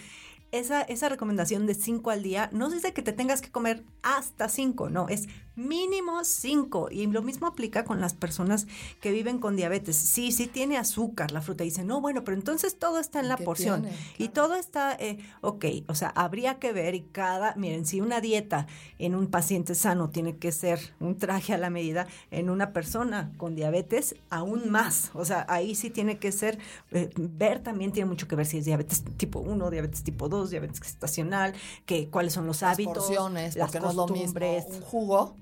esa, 0.59 0.81
esa 0.81 1.09
recomendación 1.09 1.65
de 1.67 1.73
5 1.73 2.09
al 2.11 2.23
día 2.23 2.49
no 2.51 2.69
dice 2.69 2.93
que 2.93 3.01
te 3.01 3.13
tengas 3.13 3.41
que 3.41 3.51
comer 3.51 3.83
hasta 4.01 4.49
5, 4.49 4.89
no, 4.89 5.07
es 5.09 5.27
mínimo 5.55 6.23
5. 6.23 6.89
Y 6.91 7.07
lo 7.07 7.21
mismo 7.21 7.47
aplica 7.47 7.85
con 7.85 8.01
las 8.01 8.13
personas 8.13 8.67
que 9.01 9.11
viven 9.11 9.39
con 9.39 9.55
diabetes. 9.55 9.95
Sí, 9.95 10.31
sí 10.31 10.47
tiene 10.47 10.77
azúcar 10.77 11.31
la 11.31 11.41
fruta. 11.41 11.63
Dice, 11.63 11.83
no, 11.83 12.01
bueno, 12.01 12.23
pero 12.23 12.37
entonces 12.37 12.77
todo 12.77 12.99
está 12.99 13.19
en 13.19 13.27
la 13.27 13.37
porción. 13.37 13.87
Y 14.17 14.29
todo 14.29 14.55
está, 14.55 14.95
eh, 14.99 15.19
ok, 15.41 15.65
o 15.87 15.95
sea, 15.95 16.09
habría 16.09 16.59
que 16.59 16.73
ver 16.73 16.95
y 16.95 17.01
cada, 17.01 17.55
miren, 17.55 17.85
si 17.85 18.01
una 18.01 18.21
dieta 18.21 18.67
en 18.99 19.15
un 19.15 19.27
paciente 19.27 19.75
sano 19.75 20.09
tiene 20.09 20.37
que 20.37 20.51
ser 20.51 20.79
un 20.99 21.17
traje 21.17 21.53
a 21.53 21.57
la 21.57 21.69
medida, 21.69 22.07
en 22.31 22.49
una 22.49 22.73
persona 22.73 23.31
con 23.37 23.55
diabetes 23.55 24.15
aún 24.29 24.69
más. 24.69 25.11
O 25.13 25.25
sea, 25.25 25.45
ahí 25.49 25.75
sí 25.75 25.89
tiene 25.89 26.17
que 26.17 26.31
ser, 26.31 26.59
eh, 26.91 27.09
ver 27.15 27.59
también 27.59 27.91
tiene 27.91 28.09
mucho 28.09 28.27
que 28.27 28.35
ver 28.35 28.45
si 28.45 28.57
es 28.57 28.65
diabetes 28.65 29.03
tipo 29.17 29.39
1, 29.39 29.69
diabetes 29.69 30.03
tipo 30.03 30.29
2 30.29 30.44
diabetes 30.49 30.81
gestacional, 30.81 31.53
que 31.85 32.09
cuáles 32.09 32.33
son 32.33 32.47
los 32.47 32.63
hábitos, 32.63 32.95
las 32.95 33.05
porciones, 33.05 33.55
las 33.55 33.67
porque 33.67 33.79
no 33.79 33.89
es 33.89 33.95
lo 33.95 34.07
mismo 34.07 34.39
un 34.67 34.81
jugo 34.81 35.35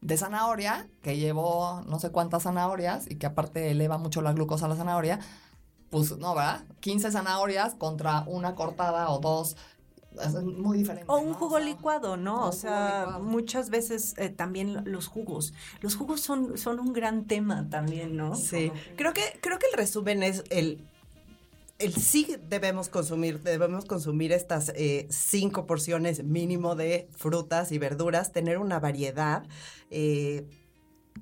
de 0.00 0.16
zanahoria 0.16 0.88
que 1.02 1.18
llevó 1.18 1.82
no 1.86 1.98
sé 1.98 2.10
cuántas 2.10 2.44
zanahorias 2.44 3.10
y 3.10 3.16
que 3.16 3.26
aparte 3.26 3.70
eleva 3.70 3.98
mucho 3.98 4.22
la 4.22 4.32
glucosa 4.32 4.66
a 4.66 4.68
la 4.68 4.76
zanahoria, 4.76 5.20
pues 5.90 6.16
no, 6.18 6.34
¿verdad? 6.34 6.64
15 6.80 7.10
zanahorias 7.10 7.74
contra 7.74 8.24
una 8.26 8.54
cortada 8.54 9.10
o 9.10 9.18
dos 9.18 9.56
es 10.22 10.34
muy 10.42 10.78
diferente. 10.78 11.04
O 11.08 11.18
un 11.18 11.34
jugo 11.34 11.58
licuado, 11.58 12.16
¿no? 12.16 12.46
O, 12.46 12.52
sea, 12.52 13.18
muchas 13.20 13.70
veces 13.70 14.14
eh, 14.18 14.28
también 14.28 14.82
los 14.84 15.06
jugos. 15.06 15.54
Los 15.80 15.94
jugos 15.94 16.20
son, 16.20 16.58
son 16.58 16.80
un 16.80 16.92
gran 16.92 17.26
tema 17.26 17.68
también, 17.70 18.16
¿no? 18.16 18.34
Sí. 18.34 18.72
Creo 18.96 19.12
que, 19.12 19.22
creo 19.40 19.58
que 19.58 19.66
el 19.66 19.74
resumen 19.74 20.22
es 20.22 20.42
el 20.50 20.84
el 21.80 21.94
sí 21.94 22.36
debemos 22.48 22.88
consumir, 22.88 23.42
debemos 23.42 23.86
consumir 23.86 24.32
estas 24.32 24.70
eh, 24.76 25.06
cinco 25.10 25.66
porciones 25.66 26.22
mínimo 26.22 26.76
de 26.76 27.08
frutas 27.16 27.72
y 27.72 27.78
verduras, 27.78 28.32
tener 28.32 28.58
una 28.58 28.78
variedad, 28.78 29.44
eh, 29.90 30.46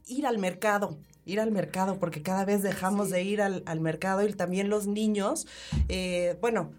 ir 0.06 0.26
al 0.26 0.38
mercado, 0.38 0.98
ir 1.24 1.40
al 1.40 1.52
mercado, 1.52 1.98
porque 1.98 2.22
cada 2.22 2.44
vez 2.44 2.62
dejamos 2.62 3.10
de 3.10 3.22
ir 3.22 3.40
al, 3.40 3.80
mercado 3.80 4.26
y 4.26 4.32
también 4.32 4.68
los 4.68 4.86
niños, 4.86 5.46
eh, 5.88 6.36
bueno, 6.40 6.72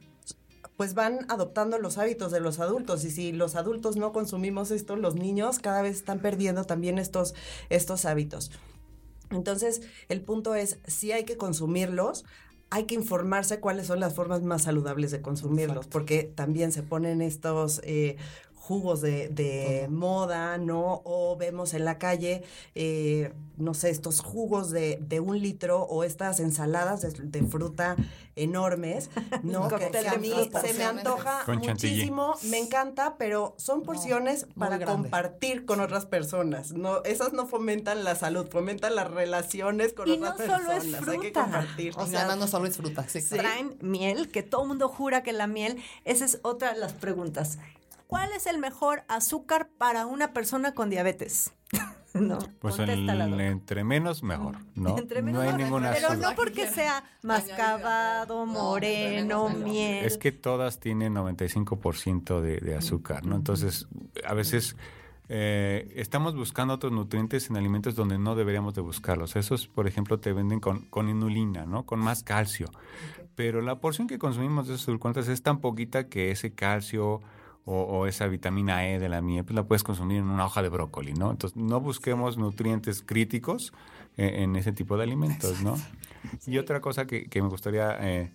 pues 0.76 0.94
van 0.94 1.26
adoptando 1.30 1.78
los 1.78 1.98
hábitos 1.98 2.32
de 2.32 2.42
los 2.42 2.60
adultos 2.60 3.04
y 3.06 3.12
si 3.12 3.32
los 3.32 3.56
adultos 3.56 3.96
no 3.96 4.12
consumimos 4.12 4.72
esto, 4.72 4.96
los 4.98 5.16
niños 5.16 5.60
cada 5.60 5.82
vez 5.82 5.98
están 5.98 6.20
perdiendo 6.20 6.66
también 6.66 7.00
estos, 7.00 7.34
estos 7.70 8.06
hábitos. 8.06 8.52
Entonces, 9.32 9.82
el 10.08 10.22
punto 10.22 10.56
es, 10.56 10.80
si 10.88 11.12
hay 11.12 11.24
que 11.24 11.38
consumirlos, 11.38 12.26
hay 12.72 12.84
que 12.84 12.96
informarse 12.96 13.60
cuáles 13.60 13.88
son 13.88 14.00
las 14.00 14.14
formas 14.14 14.42
más 14.44 14.64
saludables 14.64 15.12
de 15.12 15.22
consumirlos, 15.22 15.88
porque 15.88 16.24
también 16.24 16.72
se 16.72 16.84
ponen 16.84 17.22
estos 17.22 17.82
eh, 17.84 18.18
jugos 18.70 19.02
de, 19.02 19.88
moda, 19.90 20.60
¿no? 20.60 21.02
O 21.04 21.36
vemos 21.38 21.74
en 21.74 21.86
la 21.86 21.98
calle, 21.98 22.44
eh, 22.76 23.34
no 23.58 23.74
sé, 23.74 23.90
estos 23.90 24.20
jugos 24.20 24.70
de, 24.70 25.20
un 25.26 25.42
litro 25.42 25.82
o 25.82 26.04
estas 26.04 26.40
ensaladas 26.40 27.02
de, 27.02 27.44
fruta 27.48 27.96
enormes, 28.36 29.10
¿no? 29.44 29.68
que, 29.70 30.08
a 30.08 30.18
mí 30.18 30.32
se 30.62 30.74
me 30.76 30.84
antoja 30.84 31.44
muchísimo, 31.48 32.36
me 32.44 32.60
encanta, 32.60 33.16
pero 33.18 33.56
son 33.58 33.82
porciones 33.82 34.46
para 34.56 34.86
compartir 34.86 35.66
con 35.66 35.80
otras 35.80 36.06
personas. 36.06 36.72
No, 36.72 37.04
esas 37.06 37.34
no 37.34 37.48
fomentan 37.48 38.04
la 38.04 38.14
salud, 38.14 38.48
fomentan 38.52 38.94
las 38.94 39.10
relaciones 39.10 39.94
con 39.94 40.12
otras 40.12 40.36
personas. 40.36 41.08
Hay 41.08 41.18
que 41.18 41.34
compartir. 41.34 41.94
O 41.98 42.06
sea, 42.06 42.36
no 42.36 42.46
solo 42.46 42.68
es 42.68 42.78
fruta. 42.78 43.04
Sí, 43.10 43.20
Traen 43.28 43.78
miel, 43.82 44.30
que 44.30 44.44
todo 44.44 44.62
el 44.62 44.68
mundo 44.68 44.90
jura 44.90 45.24
que 45.24 45.34
la 45.34 45.48
miel, 45.48 45.82
esa 46.06 46.24
es 46.24 46.40
otra 46.44 46.74
de 46.74 46.80
las 46.80 46.94
preguntas. 46.94 47.58
¿Cuál 48.10 48.32
es 48.32 48.48
el 48.48 48.58
mejor 48.58 49.04
azúcar 49.08 49.70
para 49.78 50.08
una 50.08 50.34
persona 50.34 50.74
con 50.74 50.90
diabetes? 50.90 51.54
no, 52.16 52.40
pues 52.58 52.80
entre 52.80 53.84
menos 53.84 54.24
mejor, 54.24 54.58
¿no? 54.76 54.98
Entre 54.98 55.22
menos, 55.22 55.44
no 55.44 55.48
hay 55.48 55.56
ninguna 55.56 55.92
Pero 55.92 56.16
no 56.16 56.34
porque 56.36 56.66
sea 56.66 57.04
mascabado, 57.22 58.48
moreno, 58.48 59.50
miel. 59.50 60.04
Es 60.04 60.18
que 60.18 60.32
todas 60.32 60.80
tienen 60.80 61.14
95% 61.14 62.42
de, 62.42 62.58
de 62.58 62.76
azúcar, 62.76 63.28
¿no? 63.28 63.36
Entonces, 63.36 63.88
a 64.26 64.34
veces 64.34 64.76
eh, 65.28 65.94
estamos 65.96 66.36
buscando 66.36 66.74
otros 66.74 66.92
nutrientes 66.92 67.52
en 67.52 67.58
alimentos 67.58 67.94
donde 67.94 68.18
no 68.18 68.34
deberíamos 68.34 68.74
de 68.74 68.82
buscarlos. 68.82 69.36
Esos, 69.36 69.68
por 69.68 69.88
ejemplo, 69.88 70.20
te 70.20 70.34
venden 70.34 70.60
con, 70.60 70.88
con 70.88 71.10
inulina, 71.10 71.68
¿no? 71.68 71.86
Con 71.86 72.00
más 72.00 72.24
calcio. 72.24 72.72
Pero 73.36 73.62
la 73.62 73.80
porción 73.80 74.08
que 74.08 74.18
consumimos 74.18 74.68
de 74.68 74.74
esos 74.74 74.88
edulcorantes 74.88 75.28
es 75.28 75.44
tan 75.44 75.62
poquita 75.62 76.08
que 76.08 76.32
ese 76.32 76.56
calcio 76.56 77.22
o, 77.70 78.08
esa 78.08 78.28
vitamina 78.28 78.88
E 78.88 79.00
de 79.00 79.10
la 79.10 79.22
miel, 79.22 79.46
pues 79.46 79.56
la 79.56 79.64
puedes 79.64 79.84
consumir 79.84 80.18
en 80.18 80.30
una 80.30 80.46
hoja 80.46 80.62
de 80.62 80.70
brócoli, 80.70 81.14
¿no? 81.14 81.32
Entonces, 81.32 81.56
no 81.56 81.80
busquemos 81.80 82.38
nutrientes 82.38 83.04
críticos 83.04 83.74
eh, 84.18 84.44
en 84.44 84.56
ese 84.56 84.72
tipo 84.72 84.98
de 84.98 85.04
alimentos, 85.04 85.62
¿no? 85.62 85.76
Y 86.46 86.58
otra 86.58 86.82
cosa 86.82 87.06
que, 87.06 87.26
que 87.26 87.42
me 87.42 87.48
gustaría 87.48 87.96
eh, 88.02 88.32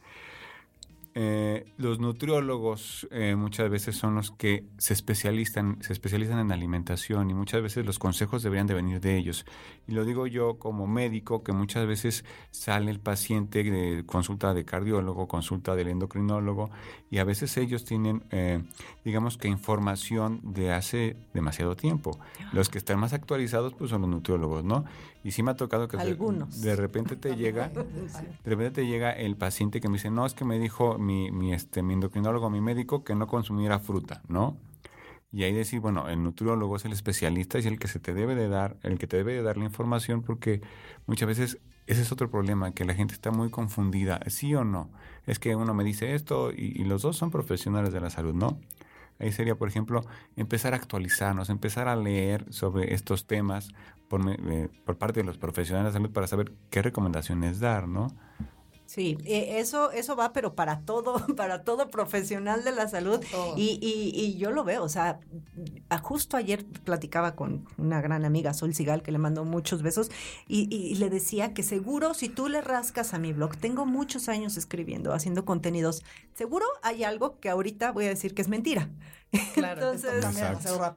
eh, 1.16 1.64
los 1.76 2.00
nutriólogos 2.00 3.06
eh, 3.12 3.36
muchas 3.36 3.70
veces 3.70 3.96
son 3.96 4.16
los 4.16 4.32
que 4.32 4.64
se 4.78 4.94
especializan, 4.94 5.78
se 5.80 5.92
especializan 5.92 6.40
en 6.40 6.50
alimentación 6.50 7.30
y 7.30 7.34
muchas 7.34 7.62
veces 7.62 7.86
los 7.86 8.00
consejos 8.00 8.42
deberían 8.42 8.66
de 8.66 8.74
venir 8.74 9.00
de 9.00 9.16
ellos. 9.16 9.46
Y 9.86 9.92
lo 9.92 10.04
digo 10.04 10.26
yo 10.26 10.58
como 10.58 10.88
médico, 10.88 11.44
que 11.44 11.52
muchas 11.52 11.86
veces 11.86 12.24
sale 12.50 12.90
el 12.90 12.98
paciente 12.98 13.62
de 13.62 14.04
consulta 14.04 14.54
de 14.54 14.64
cardiólogo, 14.64 15.28
consulta 15.28 15.76
del 15.76 15.88
endocrinólogo, 15.88 16.70
y 17.10 17.18
a 17.18 17.24
veces 17.24 17.56
ellos 17.58 17.84
tienen, 17.84 18.24
eh, 18.32 18.64
digamos 19.04 19.38
que 19.38 19.46
información 19.46 20.40
de 20.42 20.72
hace 20.72 21.16
demasiado 21.32 21.76
tiempo. 21.76 22.18
Los 22.52 22.68
que 22.68 22.78
están 22.78 22.98
más 22.98 23.12
actualizados 23.12 23.72
pues 23.74 23.90
son 23.90 24.00
los 24.00 24.10
nutriólogos, 24.10 24.64
¿no? 24.64 24.84
Y 25.24 25.32
sí 25.32 25.42
me 25.42 25.52
ha 25.52 25.56
tocado 25.56 25.88
que 25.88 25.96
De, 25.96 26.76
repente 26.76 27.16
te 27.16 27.34
llega, 27.34 27.68
de 28.44 28.50
repente 28.50 28.82
te 28.82 28.86
llega 28.86 29.10
el 29.10 29.36
paciente 29.36 29.80
que 29.80 29.88
me 29.88 29.94
dice, 29.94 30.10
no, 30.10 30.26
es 30.26 30.34
que 30.34 30.44
me 30.44 30.58
dijo 30.58 30.98
mi, 30.98 31.30
mi, 31.30 31.54
este, 31.54 31.82
mi 31.82 31.94
endocrinólogo, 31.94 32.50
mi 32.50 32.60
médico, 32.60 33.04
que 33.04 33.14
no 33.14 33.26
consumiera 33.26 33.78
fruta, 33.78 34.22
¿no? 34.28 34.58
Y 35.32 35.42
ahí 35.44 35.52
decir, 35.52 35.80
bueno, 35.80 36.08
el 36.10 36.22
nutriólogo 36.22 36.76
es 36.76 36.84
el 36.84 36.92
especialista 36.92 37.58
y 37.58 37.60
es 37.60 37.66
el 37.66 37.78
que 37.78 37.88
se 37.88 37.98
te 37.98 38.12
debe 38.12 38.34
de 38.34 38.48
dar, 38.48 38.76
el 38.82 38.98
que 38.98 39.06
te 39.06 39.16
debe 39.16 39.32
de 39.32 39.42
dar 39.42 39.56
la 39.56 39.64
información, 39.64 40.22
porque 40.22 40.60
muchas 41.06 41.26
veces 41.26 41.58
ese 41.86 42.02
es 42.02 42.12
otro 42.12 42.30
problema, 42.30 42.72
que 42.72 42.84
la 42.84 42.94
gente 42.94 43.14
está 43.14 43.30
muy 43.30 43.50
confundida, 43.50 44.20
sí 44.28 44.54
o 44.54 44.62
no. 44.62 44.90
Es 45.26 45.38
que 45.38 45.56
uno 45.56 45.72
me 45.72 45.84
dice 45.84 46.14
esto 46.14 46.52
y, 46.52 46.80
y 46.80 46.84
los 46.84 47.00
dos 47.00 47.16
son 47.16 47.30
profesionales 47.30 47.94
de 47.94 48.00
la 48.00 48.10
salud, 48.10 48.34
¿no? 48.34 48.58
Ahí 49.18 49.32
sería, 49.32 49.54
por 49.54 49.68
ejemplo, 49.68 50.04
empezar 50.36 50.74
a 50.74 50.76
actualizarnos, 50.76 51.48
empezar 51.48 51.88
a 51.88 51.96
leer 51.96 52.52
sobre 52.52 52.94
estos 52.94 53.26
temas 53.26 53.70
por, 54.14 54.30
eh, 54.30 54.68
por 54.84 54.96
parte 54.96 55.20
de 55.20 55.24
los 55.24 55.38
profesionales 55.38 55.92
de 55.92 55.98
salud 55.98 56.12
para 56.12 56.28
saber 56.28 56.52
qué 56.70 56.82
recomendaciones 56.82 57.58
dar, 57.58 57.88
¿no? 57.88 58.06
Sí, 58.86 59.18
eh, 59.24 59.58
eso, 59.58 59.90
eso 59.90 60.14
va, 60.14 60.32
pero 60.32 60.54
para 60.54 60.82
todo, 60.82 61.26
para 61.36 61.64
todo 61.64 61.90
profesional 61.90 62.62
de 62.62 62.70
la 62.70 62.86
salud. 62.86 63.18
Y, 63.56 63.80
y, 63.82 64.12
y, 64.14 64.36
yo 64.36 64.52
lo 64.52 64.62
veo, 64.62 64.84
o 64.84 64.88
sea, 64.88 65.18
justo 66.00 66.36
ayer 66.36 66.64
platicaba 66.84 67.34
con 67.34 67.64
una 67.76 68.00
gran 68.00 68.24
amiga, 68.24 68.54
Sol 68.54 68.72
Sigal, 68.72 69.02
que 69.02 69.10
le 69.10 69.18
mandó 69.18 69.44
muchos 69.44 69.82
besos, 69.82 70.12
y, 70.46 70.72
y, 70.72 70.94
le 70.94 71.10
decía 71.10 71.54
que 71.54 71.64
seguro 71.64 72.14
si 72.14 72.28
tú 72.28 72.48
le 72.48 72.60
rascas 72.60 73.14
a 73.14 73.18
mi 73.18 73.32
blog, 73.32 73.56
tengo 73.56 73.84
muchos 73.84 74.28
años 74.28 74.56
escribiendo, 74.56 75.12
haciendo 75.12 75.44
contenidos, 75.44 76.04
seguro 76.34 76.66
hay 76.82 77.02
algo 77.02 77.40
que 77.40 77.50
ahorita 77.50 77.90
voy 77.90 78.04
a 78.04 78.10
decir 78.10 78.32
que 78.32 78.42
es 78.42 78.48
mentira. 78.48 78.90
Claro, 79.54 79.92
Entonces 79.92 80.24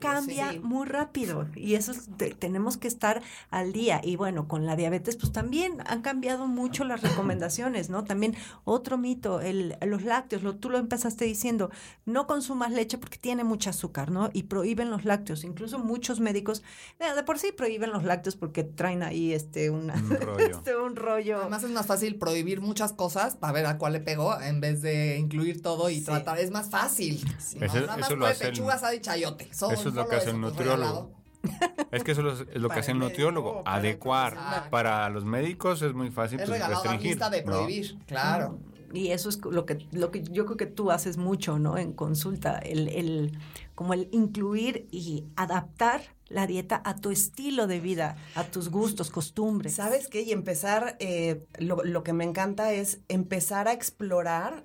cambia, 0.00 0.52
muy 0.62 0.86
rápido 0.86 1.46
y 1.54 1.74
eso 1.74 1.92
tenemos 2.38 2.76
que 2.76 2.88
estar 2.88 3.22
al 3.50 3.72
día. 3.72 4.00
Y 4.02 4.16
bueno, 4.16 4.48
con 4.48 4.66
la 4.66 4.76
diabetes 4.76 5.16
pues 5.16 5.32
también 5.32 5.78
han 5.86 6.02
cambiado 6.02 6.46
mucho 6.46 6.84
las 6.84 7.02
recomendaciones, 7.02 7.88
¿no? 7.88 8.04
También 8.04 8.34
otro 8.64 8.98
mito, 8.98 9.40
el, 9.40 9.76
los 9.86 10.02
lácteos, 10.02 10.42
lo, 10.42 10.56
tú 10.56 10.70
lo 10.70 10.78
empezaste 10.78 11.24
diciendo, 11.24 11.70
no 12.04 12.26
consumas 12.26 12.72
leche 12.72 12.98
porque 12.98 13.18
tiene 13.18 13.44
mucho 13.44 13.70
azúcar, 13.70 14.10
¿no? 14.10 14.30
Y 14.32 14.44
prohíben 14.44 14.90
los 14.90 15.04
lácteos. 15.04 15.44
Incluso 15.44 15.78
muchos 15.78 16.20
médicos 16.20 16.62
de 16.98 17.22
por 17.22 17.38
sí 17.38 17.52
prohíben 17.52 17.90
los 17.90 18.04
lácteos 18.04 18.36
porque 18.36 18.64
traen 18.64 19.02
ahí 19.02 19.32
este, 19.32 19.70
una, 19.70 19.94
un, 19.94 20.10
rollo. 20.20 20.46
este 20.46 20.76
un 20.76 20.96
rollo. 20.96 21.40
Además 21.40 21.62
es 21.64 21.70
más 21.70 21.86
fácil 21.86 22.16
prohibir 22.16 22.60
muchas 22.60 22.92
cosas 22.92 23.36
para 23.36 23.52
ver 23.52 23.66
a 23.66 23.78
cuál 23.78 23.94
le 23.94 24.00
pegó 24.00 24.40
en 24.40 24.60
vez 24.60 24.82
de 24.82 25.18
incluir 25.18 25.62
todo 25.62 25.90
y 25.90 26.00
tratar. 26.00 26.38
Es 26.38 26.50
más 26.50 26.70
fácil. 26.70 27.24
Eso, 27.38 28.16
lo 28.16 28.27
hace 28.28 29.00
chayote. 29.00 29.48
eso 29.50 29.70
es 29.72 29.84
lo 29.94 30.08
que 30.08 30.16
hace 30.16 30.30
el 30.30 30.40
nutriólogo. 30.40 31.18
Es 31.92 32.02
que 32.02 32.12
eso 32.12 32.28
es 32.28 32.60
lo 32.60 32.68
que 32.68 32.80
hace 32.80 32.90
el 32.90 32.98
nutriólogo, 32.98 33.62
adecuar. 33.64 34.68
Para 34.70 35.08
los 35.08 35.24
médicos 35.24 35.82
es 35.82 35.94
muy 35.94 36.10
fácil 36.10 36.40
es 36.40 36.48
pues, 36.48 36.66
restringir. 36.66 37.18
de 37.18 37.42
prohibir, 37.42 37.96
claro. 38.06 38.58
Y 38.92 39.08
eso 39.08 39.28
es 39.28 39.38
lo 39.44 39.66
que, 39.66 39.86
lo 39.92 40.10
que 40.10 40.22
yo 40.22 40.46
creo 40.46 40.56
que 40.56 40.66
tú 40.66 40.90
haces 40.90 41.18
mucho, 41.18 41.58
¿no? 41.58 41.76
En 41.76 41.92
consulta, 41.92 42.58
el, 42.58 42.88
el, 42.88 43.38
como 43.74 43.92
el 43.92 44.08
incluir 44.12 44.88
y 44.90 45.24
adaptar 45.36 46.00
la 46.28 46.46
dieta 46.46 46.80
a 46.84 46.96
tu 46.96 47.10
estilo 47.10 47.66
de 47.66 47.80
vida, 47.80 48.16
a 48.34 48.44
tus 48.44 48.70
gustos, 48.70 49.10
costumbres. 49.10 49.74
¿Sabes 49.74 50.08
qué? 50.08 50.22
Y 50.22 50.32
empezar, 50.32 50.96
eh, 51.00 51.44
lo, 51.58 51.84
lo 51.84 52.02
que 52.02 52.14
me 52.14 52.24
encanta 52.24 52.72
es 52.72 53.00
empezar 53.08 53.68
a 53.68 53.72
explorar 53.72 54.62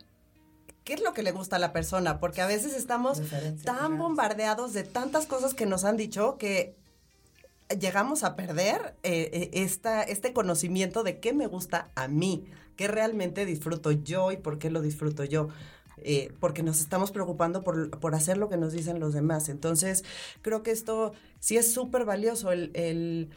qué 0.83 0.93
es 0.93 1.01
lo 1.01 1.13
que 1.13 1.23
le 1.23 1.31
gusta 1.31 1.55
a 1.55 1.59
la 1.59 1.73
persona, 1.73 2.19
porque 2.19 2.41
a 2.41 2.47
veces 2.47 2.75
estamos 2.75 3.21
tan 3.63 3.97
bombardeados 3.97 4.73
de 4.73 4.83
tantas 4.83 5.25
cosas 5.25 5.53
que 5.53 5.65
nos 5.65 5.83
han 5.85 5.97
dicho 5.97 6.37
que 6.37 6.75
llegamos 7.79 8.23
a 8.23 8.35
perder 8.35 8.95
eh, 9.03 9.29
eh, 9.33 9.49
esta, 9.53 10.03
este 10.03 10.33
conocimiento 10.33 11.03
de 11.03 11.19
qué 11.19 11.33
me 11.33 11.47
gusta 11.47 11.91
a 11.95 12.07
mí, 12.07 12.45
qué 12.75 12.87
realmente 12.87 13.45
disfruto 13.45 13.91
yo 13.91 14.31
y 14.31 14.37
por 14.37 14.59
qué 14.59 14.69
lo 14.69 14.81
disfruto 14.81 15.23
yo. 15.23 15.49
Eh, 15.97 16.33
porque 16.39 16.63
nos 16.63 16.81
estamos 16.81 17.11
preocupando 17.11 17.63
por, 17.63 17.97
por, 17.99 18.13
hacer 18.13 18.37
lo 18.37 18.49
que 18.49 18.57
nos 18.57 18.73
dicen 18.73 18.99
los 18.99 19.13
demás. 19.13 19.47
Entonces, 19.47 20.03
creo 20.41 20.61
que 20.61 20.71
esto 20.71 21.13
sí 21.39 21.55
es 21.55 21.71
súper 21.71 22.03
valioso, 22.03 22.51
el, 22.51 22.71
el, 22.73 23.29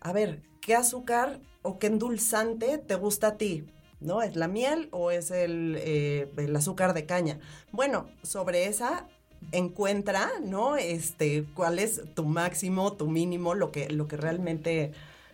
a 0.00 0.12
ver, 0.12 0.42
¿qué 0.60 0.74
azúcar 0.74 1.40
o 1.62 1.78
qué 1.78 1.86
endulzante 1.86 2.78
te 2.78 2.94
gusta 2.96 3.28
a 3.28 3.36
ti? 3.36 3.64
¿No? 4.00 4.22
¿Es 4.22 4.36
la 4.36 4.48
miel 4.48 4.88
o 4.92 5.10
es 5.10 5.30
el, 5.30 5.76
eh, 5.78 6.30
el 6.36 6.54
azúcar 6.56 6.94
de 6.94 7.06
caña? 7.06 7.38
Bueno, 7.72 8.08
sobre 8.22 8.66
esa 8.66 9.06
encuentra, 9.52 10.30
¿no? 10.42 10.76
Este, 10.76 11.44
cuál 11.54 11.78
es 11.78 12.02
tu 12.14 12.24
máximo, 12.24 12.92
tu 12.92 13.08
mínimo, 13.08 13.54
lo 13.54 13.72
que, 13.72 13.88
lo 13.90 14.06
que 14.08 14.16
realmente, 14.16 14.92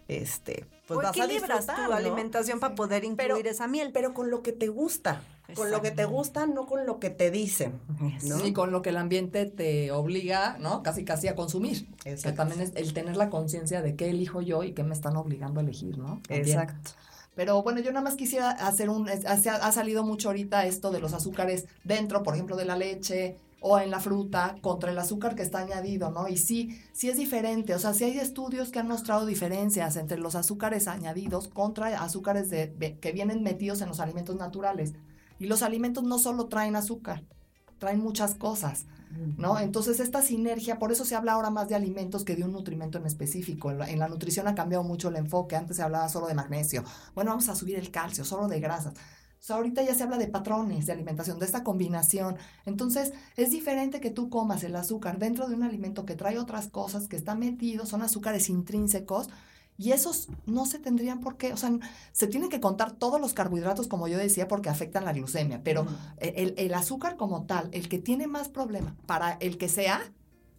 este, 0.09 0.67
pues 0.87 1.01
vas 1.03 1.19
a 1.19 1.27
disfrutar, 1.27 1.87
tu 1.87 1.93
alimentación 1.93 2.61
para 2.61 2.75
poder 2.75 3.05
incluir 3.05 3.47
esa 3.47 3.67
miel. 3.67 3.91
Pero 3.93 4.15
con 4.15 4.31
lo 4.31 4.43
que 4.43 4.53
te 4.53 4.69
gusta, 4.69 5.23
con 5.55 5.71
lo 5.71 5.83
que 5.83 5.91
te 5.91 6.05
gusta, 6.05 6.47
no 6.47 6.67
con 6.67 6.87
lo 6.87 7.01
que 7.01 7.11
te 7.11 7.31
dicen, 7.31 7.81
¿no? 8.23 8.47
Y 8.47 8.53
con 8.53 8.71
lo 8.71 8.83
que 8.83 8.91
el 8.91 8.97
ambiente 8.97 9.47
te 9.47 9.91
obliga, 9.91 10.57
¿no? 10.59 10.83
Casi 10.83 11.05
casi 11.05 11.29
a 11.29 11.35
consumir. 11.35 11.89
Exacto. 12.05 12.31
Que 12.31 12.37
también 12.37 12.61
es 12.61 12.73
el 12.77 12.93
tener 12.95 13.17
la 13.17 13.31
conciencia 13.31 13.83
de 13.83 13.97
qué 13.97 14.11
elijo 14.11 14.41
yo 14.43 14.63
y 14.63 14.73
qué 14.73 14.85
me 14.85 14.95
están 14.95 15.17
obligando 15.17 15.61
a 15.61 15.63
elegir, 15.63 15.99
¿no? 15.99 16.21
Exacto. 16.29 16.93
Pero 17.37 17.63
bueno, 17.63 17.81
yo 17.81 17.93
nada 17.93 18.03
más 18.03 18.17
quisiera 18.17 18.51
hacer 18.51 18.89
un, 18.89 19.09
ha 19.09 19.73
salido 19.73 20.03
mucho 20.03 20.29
ahorita 20.29 20.65
esto 20.65 20.91
de 20.91 21.01
los 21.01 21.13
azúcares 21.13 21.67
dentro, 21.85 22.23
por 22.23 22.35
ejemplo, 22.35 22.57
de 22.57 22.65
la 22.65 22.77
leche 22.77 23.37
o 23.61 23.79
en 23.79 23.91
la 23.91 24.01
fruta 24.01 24.57
contra 24.63 24.91
el 24.91 24.99
azúcar 24.99 25.35
que 25.35 25.43
está 25.43 25.59
añadido, 25.59 26.11
¿no? 26.11 26.29
Y 26.29 26.39
sí, 26.39 26.81
sí 26.93 27.11
es 27.11 27.19
diferente, 27.19 27.75
o 27.75 27.79
sea, 27.79 27.93
sí 27.93 28.05
hay 28.05 28.19
estudios 28.19 28.71
que 28.71 28.79
han 28.79 28.89
mostrado 28.89 29.27
diferencias 29.27 29.97
entre 29.97 30.19
los 30.19 30.35
azúcares 30.35 30.89
añadidos 30.89 31.49
contra 31.49 32.03
azúcares 32.03 32.49
de, 32.49 32.99
que 33.01 33.13
vienen 33.13 33.43
metidos 33.43 33.83
en 33.83 33.89
los 33.89 34.01
alimentos 34.01 34.37
naturales. 34.37 34.95
Y 35.39 35.47
los 35.47 35.63
alimentos 35.63 36.05
no 36.05 36.19
solo 36.19 36.47
traen 36.47 36.75
azúcar, 36.75 37.23
traen 37.79 38.01
muchas 38.01 38.35
cosas. 38.35 38.87
¿No? 39.37 39.59
Entonces, 39.59 40.01
esta 40.01 40.23
sinergia, 40.23 40.79
por 40.79 40.93
eso 40.93 41.05
se 41.05 41.15
habla 41.15 41.33
ahora 41.33 41.51
más 41.51 41.69
de 41.69 41.75
alimentos 41.75 42.25
que 42.25 42.37
de 42.37 42.45
un 42.45 42.53
nutrimento 42.53 42.99
en 42.99 43.07
específico. 43.07 43.71
En 43.71 43.99
la, 43.99 44.09
nutrición 44.09 44.49
ha 44.49 44.55
cambiado 44.55 44.85
mucho 44.85 45.09
el 45.09 45.17
enfoque. 45.17 45.57
Antes 45.57 45.77
se 45.77 45.83
hablaba 45.83 46.09
solo 46.09 46.27
de 46.27 46.35
magnesio. 46.35 46.85
Bueno, 47.15 47.31
vamos 47.31 47.49
a 47.49 47.55
subir 47.55 47.77
el 47.79 47.91
calcio, 47.91 48.25
solo 48.25 48.49
de 48.49 48.61
grasas. 48.61 48.95
ahorita 49.49 49.83
ya 49.83 49.95
se 49.95 50.03
habla 50.03 50.19
de 50.19 50.29
patrones 50.29 50.87
de 50.87 50.93
alimentación, 50.93 51.39
de 51.39 51.47
esta 51.47 51.65
combinación. 51.65 52.37
Entonces, 52.65 53.13
es 53.37 53.51
diferente 53.51 54.01
que 54.01 54.11
tú 54.11 54.29
comas 54.29 54.65
el 54.65 54.77
azúcar 54.77 55.19
dentro 55.19 55.49
de 55.49 55.55
un 55.55 55.63
alimento 55.63 56.05
que 56.05 56.17
trae 56.17 56.39
otras 56.39 56.69
cosas 56.69 57.09
que 57.09 57.17
están 57.17 57.39
metidos, 57.39 57.89
son 57.89 58.03
azúcares 58.03 58.49
intrínsecos 58.49 59.29
y 59.79 59.93
esos 59.93 60.29
no 60.47 60.67
se 60.67 60.79
tendrían 60.79 61.21
por 61.21 61.37
qué, 61.37 61.53
o 61.53 61.57
sea, 61.57 61.71
se 62.13 62.27
tienen 62.27 62.49
que 62.49 62.61
contar 62.61 62.93
todos 62.93 63.21
los 63.21 63.35
carbohidratos, 63.35 63.89
como 63.89 64.09
yo 64.09 64.19
decía, 64.19 64.49
porque 64.49 64.69
afectan 64.69 65.05
la 65.05 65.13
glucemia, 65.13 65.61
pero 65.63 65.87
el, 66.19 66.55
el, 66.57 66.75
azúcar 66.75 67.17
como 67.17 67.45
tal, 67.45 67.69
el 67.73 67.89
que 67.89 67.99
tiene 67.99 68.27
más 68.27 68.49
problema 68.49 68.97
para 69.07 69.33
el 69.41 69.59
que 69.59 69.69
sea, 69.69 70.01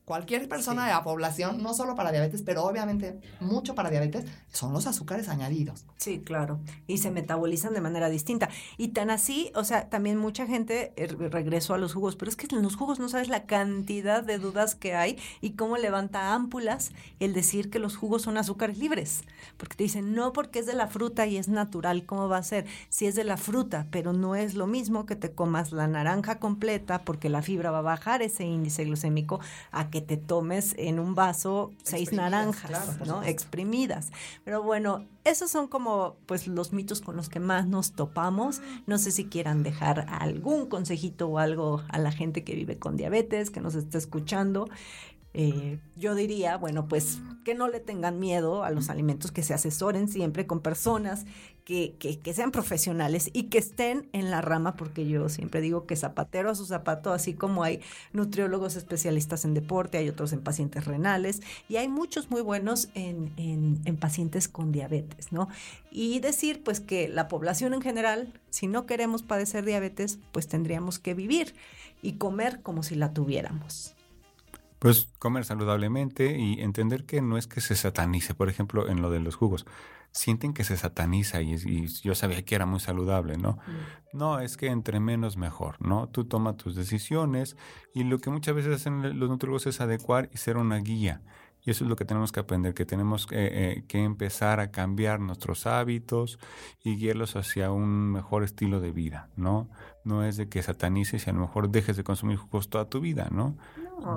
cualquier 0.08 0.48
persona 0.48 0.86
de 0.86 0.94
la 0.94 1.04
población, 1.04 1.62
no 1.62 1.74
solo 1.74 1.94
para 1.94 2.14
diabetes, 2.14 2.42
pero 2.42 2.64
obviamente 2.64 3.20
mucho 3.42 3.76
para 3.76 3.90
diabetes, 3.90 4.24
son 4.54 4.72
los 4.72 4.88
azúcares 4.88 5.28
añadidos. 5.28 5.86
Sí, 5.98 6.22
claro. 6.22 6.62
Y 6.88 7.00
se 7.00 7.12
metabolizan 7.12 7.74
de 7.74 7.82
manera 7.82 8.08
distinta. 8.08 8.48
Y 8.78 8.90
tan 8.90 9.10
así, 9.10 9.52
o 9.54 9.66
sea, 9.66 9.90
también 9.90 10.18
mucha 10.18 10.48
gente 10.48 10.94
eh, 10.96 11.08
regresó 11.08 11.74
a 11.74 11.78
los 11.78 11.94
jugos, 11.94 12.16
pero 12.16 12.32
es 12.32 12.38
que 12.38 12.48
en 12.56 12.62
los 12.62 12.78
jugos 12.78 13.00
no 13.00 13.10
sabes 13.10 13.28
la 13.28 13.44
cantidad 13.44 14.24
de 14.24 14.38
dudas 14.38 14.76
que 14.76 14.96
hay 14.96 15.18
y 15.42 15.58
cómo 15.58 15.76
levanta 15.76 16.34
ámpulas 16.34 16.92
el 17.20 17.34
decir 17.34 17.70
que 17.70 17.80
los 17.80 17.98
jugos 17.98 18.22
son 18.22 18.38
azúcares 18.38 18.78
libres. 18.78 19.26
Porque 19.58 19.76
te 19.76 19.84
dicen, 19.84 20.16
no 20.16 20.32
porque 20.32 20.60
es 20.60 20.66
de 20.68 20.74
la 20.74 20.88
fruta 20.88 21.28
y 21.28 21.36
es 21.36 21.50
natural, 21.50 22.06
¿cómo 22.06 22.30
va 22.30 22.38
a 22.38 22.44
ser? 22.44 22.66
Si 22.88 23.08
es 23.08 23.16
de 23.16 23.26
la 23.26 23.36
fruta, 23.36 23.88
pero 23.92 24.14
no 24.14 24.36
es 24.36 24.54
lo 24.54 24.68
mismo 24.68 25.06
que 25.06 25.18
te 25.18 25.34
comas 25.34 25.74
la 25.74 25.90
naranja 25.90 26.40
completa 26.40 27.02
porque 27.02 27.28
la 27.28 27.42
fibra 27.42 27.72
va 27.72 27.80
a 27.80 27.82
bajar 27.82 28.22
ese 28.22 28.46
índice 28.46 28.86
glucémico 28.86 29.42
a 29.72 29.90
que 29.90 29.97
que 29.98 30.06
te 30.06 30.18
tomes 30.18 30.76
en 30.78 31.00
un 31.00 31.16
vaso 31.16 31.72
seis 31.82 32.14
naranjas, 32.14 33.00
¿no? 33.08 33.24
Exprimidas. 33.24 34.12
Pero 34.44 34.62
bueno, 34.62 35.08
esos 35.24 35.50
son 35.50 35.68
como 35.68 36.18
pues 36.28 36.46
los 36.46 36.72
mitos 36.72 37.02
con 37.02 37.16
los 37.16 37.30
que 37.30 37.40
más 37.40 37.66
nos 37.66 37.94
topamos. 37.94 38.62
No 38.86 39.00
sé 39.00 39.12
si 39.12 39.26
quieran 39.26 39.64
dejar 39.64 40.06
algún 40.10 40.68
consejito 40.68 41.28
o 41.30 41.40
algo 41.40 41.82
a 41.90 41.98
la 41.98 42.12
gente 42.12 42.44
que 42.44 42.54
vive 42.54 42.78
con 42.78 42.96
diabetes, 42.96 43.50
que 43.50 43.60
nos 43.60 43.74
está 43.74 43.98
escuchando. 43.98 44.70
Eh, 45.40 45.78
yo 45.96 46.16
diría, 46.16 46.58
bueno, 46.58 46.88
pues 46.88 47.20
que 47.46 47.54
no 47.54 47.68
le 47.68 47.80
tengan 47.80 48.20
miedo 48.20 48.64
a 48.64 48.72
los 48.72 48.90
alimentos, 48.90 49.32
que 49.32 49.44
se 49.44 49.54
asesoren 49.54 50.08
siempre 50.08 50.48
con 50.48 50.62
personas 50.62 51.28
que, 51.64 51.94
que, 52.00 52.34
sean 52.34 52.50
profesionales 52.50 53.30
y 53.34 53.44
que 53.44 53.60
estén 53.60 54.10
en 54.14 54.32
la 54.32 54.42
rama, 54.42 54.76
porque 54.76 55.06
yo 55.06 55.30
siempre 55.30 55.62
digo 55.62 55.86
que 55.86 55.96
zapatero 55.96 56.50
a 56.50 56.56
su 56.56 56.66
zapato, 56.66 57.14
así 57.14 57.36
como 57.36 57.64
hay 57.64 57.82
nutriólogos 58.14 58.76
especialistas 58.78 59.46
en 59.46 59.54
deporte, 59.54 60.00
hay 60.00 60.10
otros 60.10 60.34
en 60.34 60.42
pacientes 60.42 60.86
renales 60.86 61.42
y 61.70 61.76
hay 61.76 61.88
muchos 61.88 62.32
muy 62.32 62.42
buenos 62.42 62.90
en, 62.96 63.32
en, 63.38 63.80
en 63.86 63.96
pacientes 63.96 64.48
con 64.48 64.72
diabetes, 64.72 65.32
¿no? 65.32 65.50
Y 65.92 66.20
decir, 66.20 66.64
pues 66.64 66.80
que 66.80 67.08
la 67.10 67.28
población 67.28 67.76
en 67.76 67.82
general, 67.82 68.34
si 68.50 68.66
no 68.66 68.88
queremos 68.88 69.22
padecer 69.22 69.66
diabetes, 69.66 70.18
pues 70.32 70.48
tendríamos 70.48 70.98
que 70.98 71.14
vivir 71.14 71.54
y 72.02 72.14
comer 72.14 72.64
como 72.64 72.82
si 72.82 72.96
la 72.96 73.14
tuviéramos. 73.14 73.97
Pues 74.80 75.10
comer 75.18 75.44
saludablemente 75.44 76.38
y 76.38 76.62
entender 76.62 77.06
que 77.06 77.22
no 77.22 77.38
es 77.38 77.48
que 77.48 77.62
se 77.62 77.76
satanice, 77.76 78.36
por 78.36 78.50
ejemplo, 78.50 78.90
en 78.90 79.02
lo 79.02 79.10
de 79.10 79.20
los 79.20 79.36
jugos. 79.36 79.66
Sienten 80.12 80.54
que 80.54 80.64
se 80.64 80.78
sataniza 80.78 81.42
y, 81.42 81.88
yo 82.04 82.16
sabía 82.16 82.44
que 82.44 82.56
era 82.56 82.66
muy 82.66 82.80
saludable, 82.80 83.38
¿no? 83.38 83.54
Mm. 83.54 84.18
No, 84.18 84.40
es 84.40 84.56
que 84.56 84.68
entre 84.68 85.00
menos 85.00 85.36
mejor, 85.36 85.76
¿no? 85.80 86.10
Tú 86.10 86.26
toma 86.26 86.58
tus 86.58 86.76
decisiones 86.76 87.58
y 87.94 88.04
lo 88.04 88.20
que 88.20 88.30
muchas 88.30 88.56
veces 88.56 88.76
hacen 88.76 89.20
los 89.20 89.30
nutriólogos 89.30 89.68
es 89.68 89.82
adecuar 89.82 90.30
y 90.34 90.38
ser 90.38 90.58
una 90.58 90.78
guía. 90.78 91.22
Y 91.68 91.72
eso 91.72 91.84
es 91.84 91.90
lo 91.90 91.98
que 91.98 92.06
tenemos 92.06 92.32
que 92.32 92.40
aprender, 92.40 92.74
que 92.74 92.86
tenemos 92.86 93.28
eh, 93.32 93.84
que 93.90 94.02
empezar 94.02 94.62
a 94.62 94.72
cambiar 94.72 95.20
nuestros 95.20 95.68
hábitos 95.68 96.40
y 96.82 96.96
guiarlos 96.96 97.36
hacia 97.36 97.72
un 97.72 98.12
mejor 98.12 98.44
estilo 98.44 98.80
de 98.80 98.92
vida, 98.92 99.30
¿no? 99.36 99.70
No 100.06 100.24
es 100.24 100.38
de 100.38 100.48
que 100.48 100.64
satanices 100.64 101.28
y 101.28 101.30
a 101.30 101.34
lo 101.34 101.42
mejor 101.42 101.70
dejes 101.70 101.98
de 101.98 102.06
consumir 102.06 102.38
jugos 102.38 102.70
toda 102.70 102.90
tu 102.90 103.02
vida, 103.02 103.28
¿no? 103.32 103.58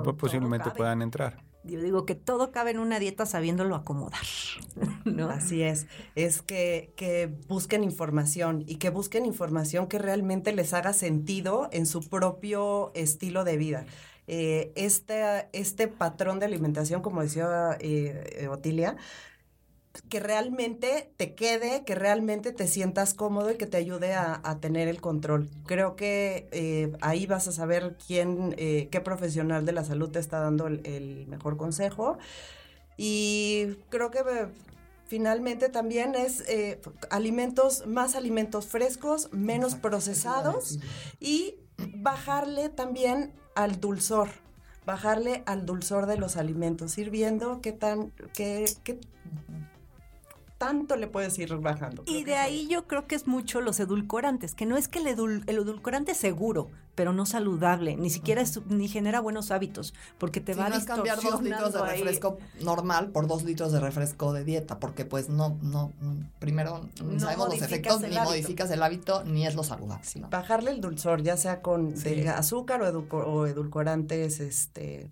Pues 0.03 0.15
posiblemente 0.17 0.69
puedan 0.71 1.01
entrar. 1.01 1.43
Yo 1.63 1.79
digo 1.79 2.05
que 2.05 2.15
todo 2.15 2.51
cabe 2.51 2.71
en 2.71 2.79
una 2.79 2.97
dieta 2.97 3.25
sabiéndolo 3.25 3.75
acomodar. 3.75 4.21
¿no? 5.05 5.29
Así 5.29 5.61
es, 5.61 5.87
es 6.15 6.41
que, 6.41 6.93
que 6.95 7.31
busquen 7.47 7.83
información 7.83 8.63
y 8.65 8.75
que 8.75 8.89
busquen 8.89 9.25
información 9.25 9.87
que 9.87 9.99
realmente 9.99 10.53
les 10.53 10.73
haga 10.73 10.93
sentido 10.93 11.69
en 11.71 11.85
su 11.85 12.01
propio 12.01 12.91
estilo 12.95 13.43
de 13.43 13.57
vida. 13.57 13.85
Eh, 14.27 14.71
este, 14.75 15.49
este 15.51 15.87
patrón 15.87 16.39
de 16.39 16.45
alimentación, 16.45 17.01
como 17.01 17.21
decía 17.21 17.77
eh, 17.79 18.47
Otilia, 18.49 18.95
que 20.09 20.19
realmente 20.19 21.11
te 21.17 21.33
quede, 21.35 21.83
que 21.83 21.95
realmente 21.95 22.51
te 22.51 22.67
sientas 22.67 23.13
cómodo 23.13 23.51
y 23.51 23.55
que 23.55 23.67
te 23.67 23.77
ayude 23.77 24.13
a, 24.13 24.39
a 24.43 24.59
tener 24.59 24.87
el 24.87 25.01
control. 25.01 25.49
Creo 25.65 25.95
que 25.95 26.47
eh, 26.51 26.93
ahí 27.01 27.25
vas 27.25 27.47
a 27.47 27.51
saber 27.51 27.97
quién, 28.05 28.55
eh, 28.57 28.87
qué 28.91 29.01
profesional 29.01 29.65
de 29.65 29.73
la 29.73 29.83
salud 29.83 30.09
te 30.09 30.19
está 30.19 30.39
dando 30.39 30.67
el, 30.67 30.85
el 30.85 31.27
mejor 31.27 31.57
consejo. 31.57 32.17
Y 32.97 33.77
creo 33.89 34.11
que 34.11 34.19
eh, 34.19 34.47
finalmente 35.07 35.67
también 35.69 36.15
es 36.15 36.43
alimentos, 37.09 37.85
más 37.85 38.15
alimentos 38.15 38.67
frescos, 38.67 39.29
menos 39.33 39.75
procesados 39.75 40.79
y 41.19 41.55
bajarle 41.95 42.69
también 42.69 43.33
al 43.55 43.79
dulzor 43.79 44.29
bajarle 44.85 45.43
al 45.45 45.65
dulzor 45.67 46.07
de 46.07 46.17
los 46.17 46.37
alimentos, 46.37 46.97
ir 46.97 47.11
viendo 47.11 47.61
qué 47.61 47.71
tan, 47.71 48.11
qué, 48.33 48.65
qué 48.83 48.99
tanto 50.61 50.95
le 50.95 51.07
puedes 51.07 51.39
ir 51.39 51.55
bajando. 51.55 52.03
Y 52.05 52.23
de 52.23 52.35
ahí 52.35 52.67
yo 52.67 52.85
creo 52.85 53.07
que 53.07 53.15
es 53.15 53.25
mucho 53.25 53.61
los 53.61 53.79
edulcorantes, 53.79 54.53
que 54.53 54.67
no 54.67 54.77
es 54.77 54.87
que 54.87 54.99
el, 54.99 55.07
edul 55.07 55.43
el 55.47 55.55
edulcorante 55.57 56.11
es 56.11 56.17
seguro, 56.19 56.69
pero 56.93 57.13
no 57.13 57.25
saludable, 57.25 57.95
ni 57.97 58.11
siquiera 58.11 58.41
es, 58.43 58.63
ni 58.67 58.87
genera 58.87 59.21
buenos 59.21 59.49
hábitos, 59.49 59.95
porque 60.19 60.39
te 60.39 60.53
Sí, 60.53 60.59
va 60.59 60.69
no 60.69 60.75
es 60.75 60.83
cambiar 60.85 61.19
dos 61.19 61.41
litros 61.41 61.73
de 61.73 61.79
ahí. 61.81 61.97
refresco 62.03 62.37
normal 62.59 63.09
por 63.09 63.25
dos 63.25 63.43
litros 63.43 63.71
de 63.71 63.79
refresco 63.79 64.33
de 64.33 64.43
dieta, 64.43 64.77
porque 64.79 65.03
pues 65.03 65.29
no, 65.29 65.57
no, 65.63 65.91
primero 66.37 66.87
ni 67.03 67.15
No 67.15 67.19
sabemos 67.21 67.49
los 67.49 67.61
efectos, 67.63 68.01
ni 68.01 68.07
hábito. 68.15 68.23
modificas 68.25 68.69
el 68.69 68.83
hábito, 68.83 69.23
ni 69.23 69.47
es 69.47 69.55
lo 69.55 69.63
saludable. 69.63 70.05
Bajarle 70.29 70.69
el 70.69 70.79
dulzor, 70.79 71.23
ya 71.23 71.37
sea 71.37 71.63
con 71.63 71.97
Sí. 71.97 72.13
de 72.13 72.29
azúcar 72.29 72.83
o, 72.83 72.85
edulco- 72.87 73.25
o 73.25 73.47
edulcorantes, 73.47 74.39
este, 74.39 75.09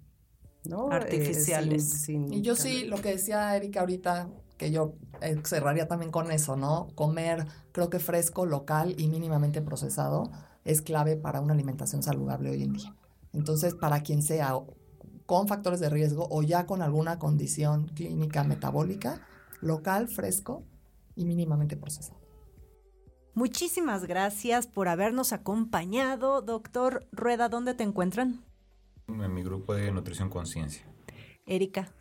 ¿no? 0.66 0.92
Eh, 0.92 0.96
Artificiales. 0.96 1.90
sin- 1.90 2.28
sin 2.28 2.34
Y 2.34 2.42
yo 2.44 2.56
sí, 2.56 2.86
lo 2.86 3.02
que 3.02 3.10
decía 3.14 3.56
Erika 3.56 3.80
ahorita, 3.80 4.28
que 4.60 4.70
yo 4.70 4.94
eh, 5.22 5.42
cerraría 5.46 5.88
también 5.88 6.12
con 6.12 6.32
eso, 6.32 6.56
¿no? 6.56 6.90
Comer, 6.94 7.48
creo 7.72 7.90
que 7.90 7.98
fresco, 7.98 8.46
local 8.46 8.94
y 8.98 9.08
mínimamente 9.08 9.62
procesado 9.64 10.30
es 10.66 10.84
clave 10.84 11.16
para 11.16 11.42
una 11.42 11.54
alimentación 11.54 12.04
saludable 12.04 12.52
hoy 12.52 12.64
en 12.64 12.74
día. 12.74 12.96
Entonces, 13.34 13.74
para 13.74 14.02
quien 14.02 14.22
sea 14.22 14.54
con 15.26 15.48
factores 15.48 15.80
de 15.80 15.90
riesgo 15.90 16.28
o 16.30 16.44
ya 16.44 16.66
con 16.66 16.82
alguna 16.82 17.18
condición 17.18 17.88
clínica 17.88 18.44
metabólica, 18.44 19.26
local, 19.62 20.10
fresco 20.10 20.64
y 21.16 21.26
mínimamente 21.26 21.78
procesado. 21.78 22.20
Muchísimas 23.34 24.06
gracias 24.06 24.68
por 24.68 24.90
habernos 24.90 25.32
acompañado. 25.32 26.42
Doctor 26.42 27.08
Rueda, 27.14 27.48
¿dónde 27.48 27.76
te 27.76 27.84
encuentran? 27.84 28.44
En 29.08 29.34
mi 29.34 29.42
grupo 29.42 29.74
de 29.74 29.92
Nutrición 29.92 30.30
Conciencia. 30.30 30.86
Erika. 31.46 31.94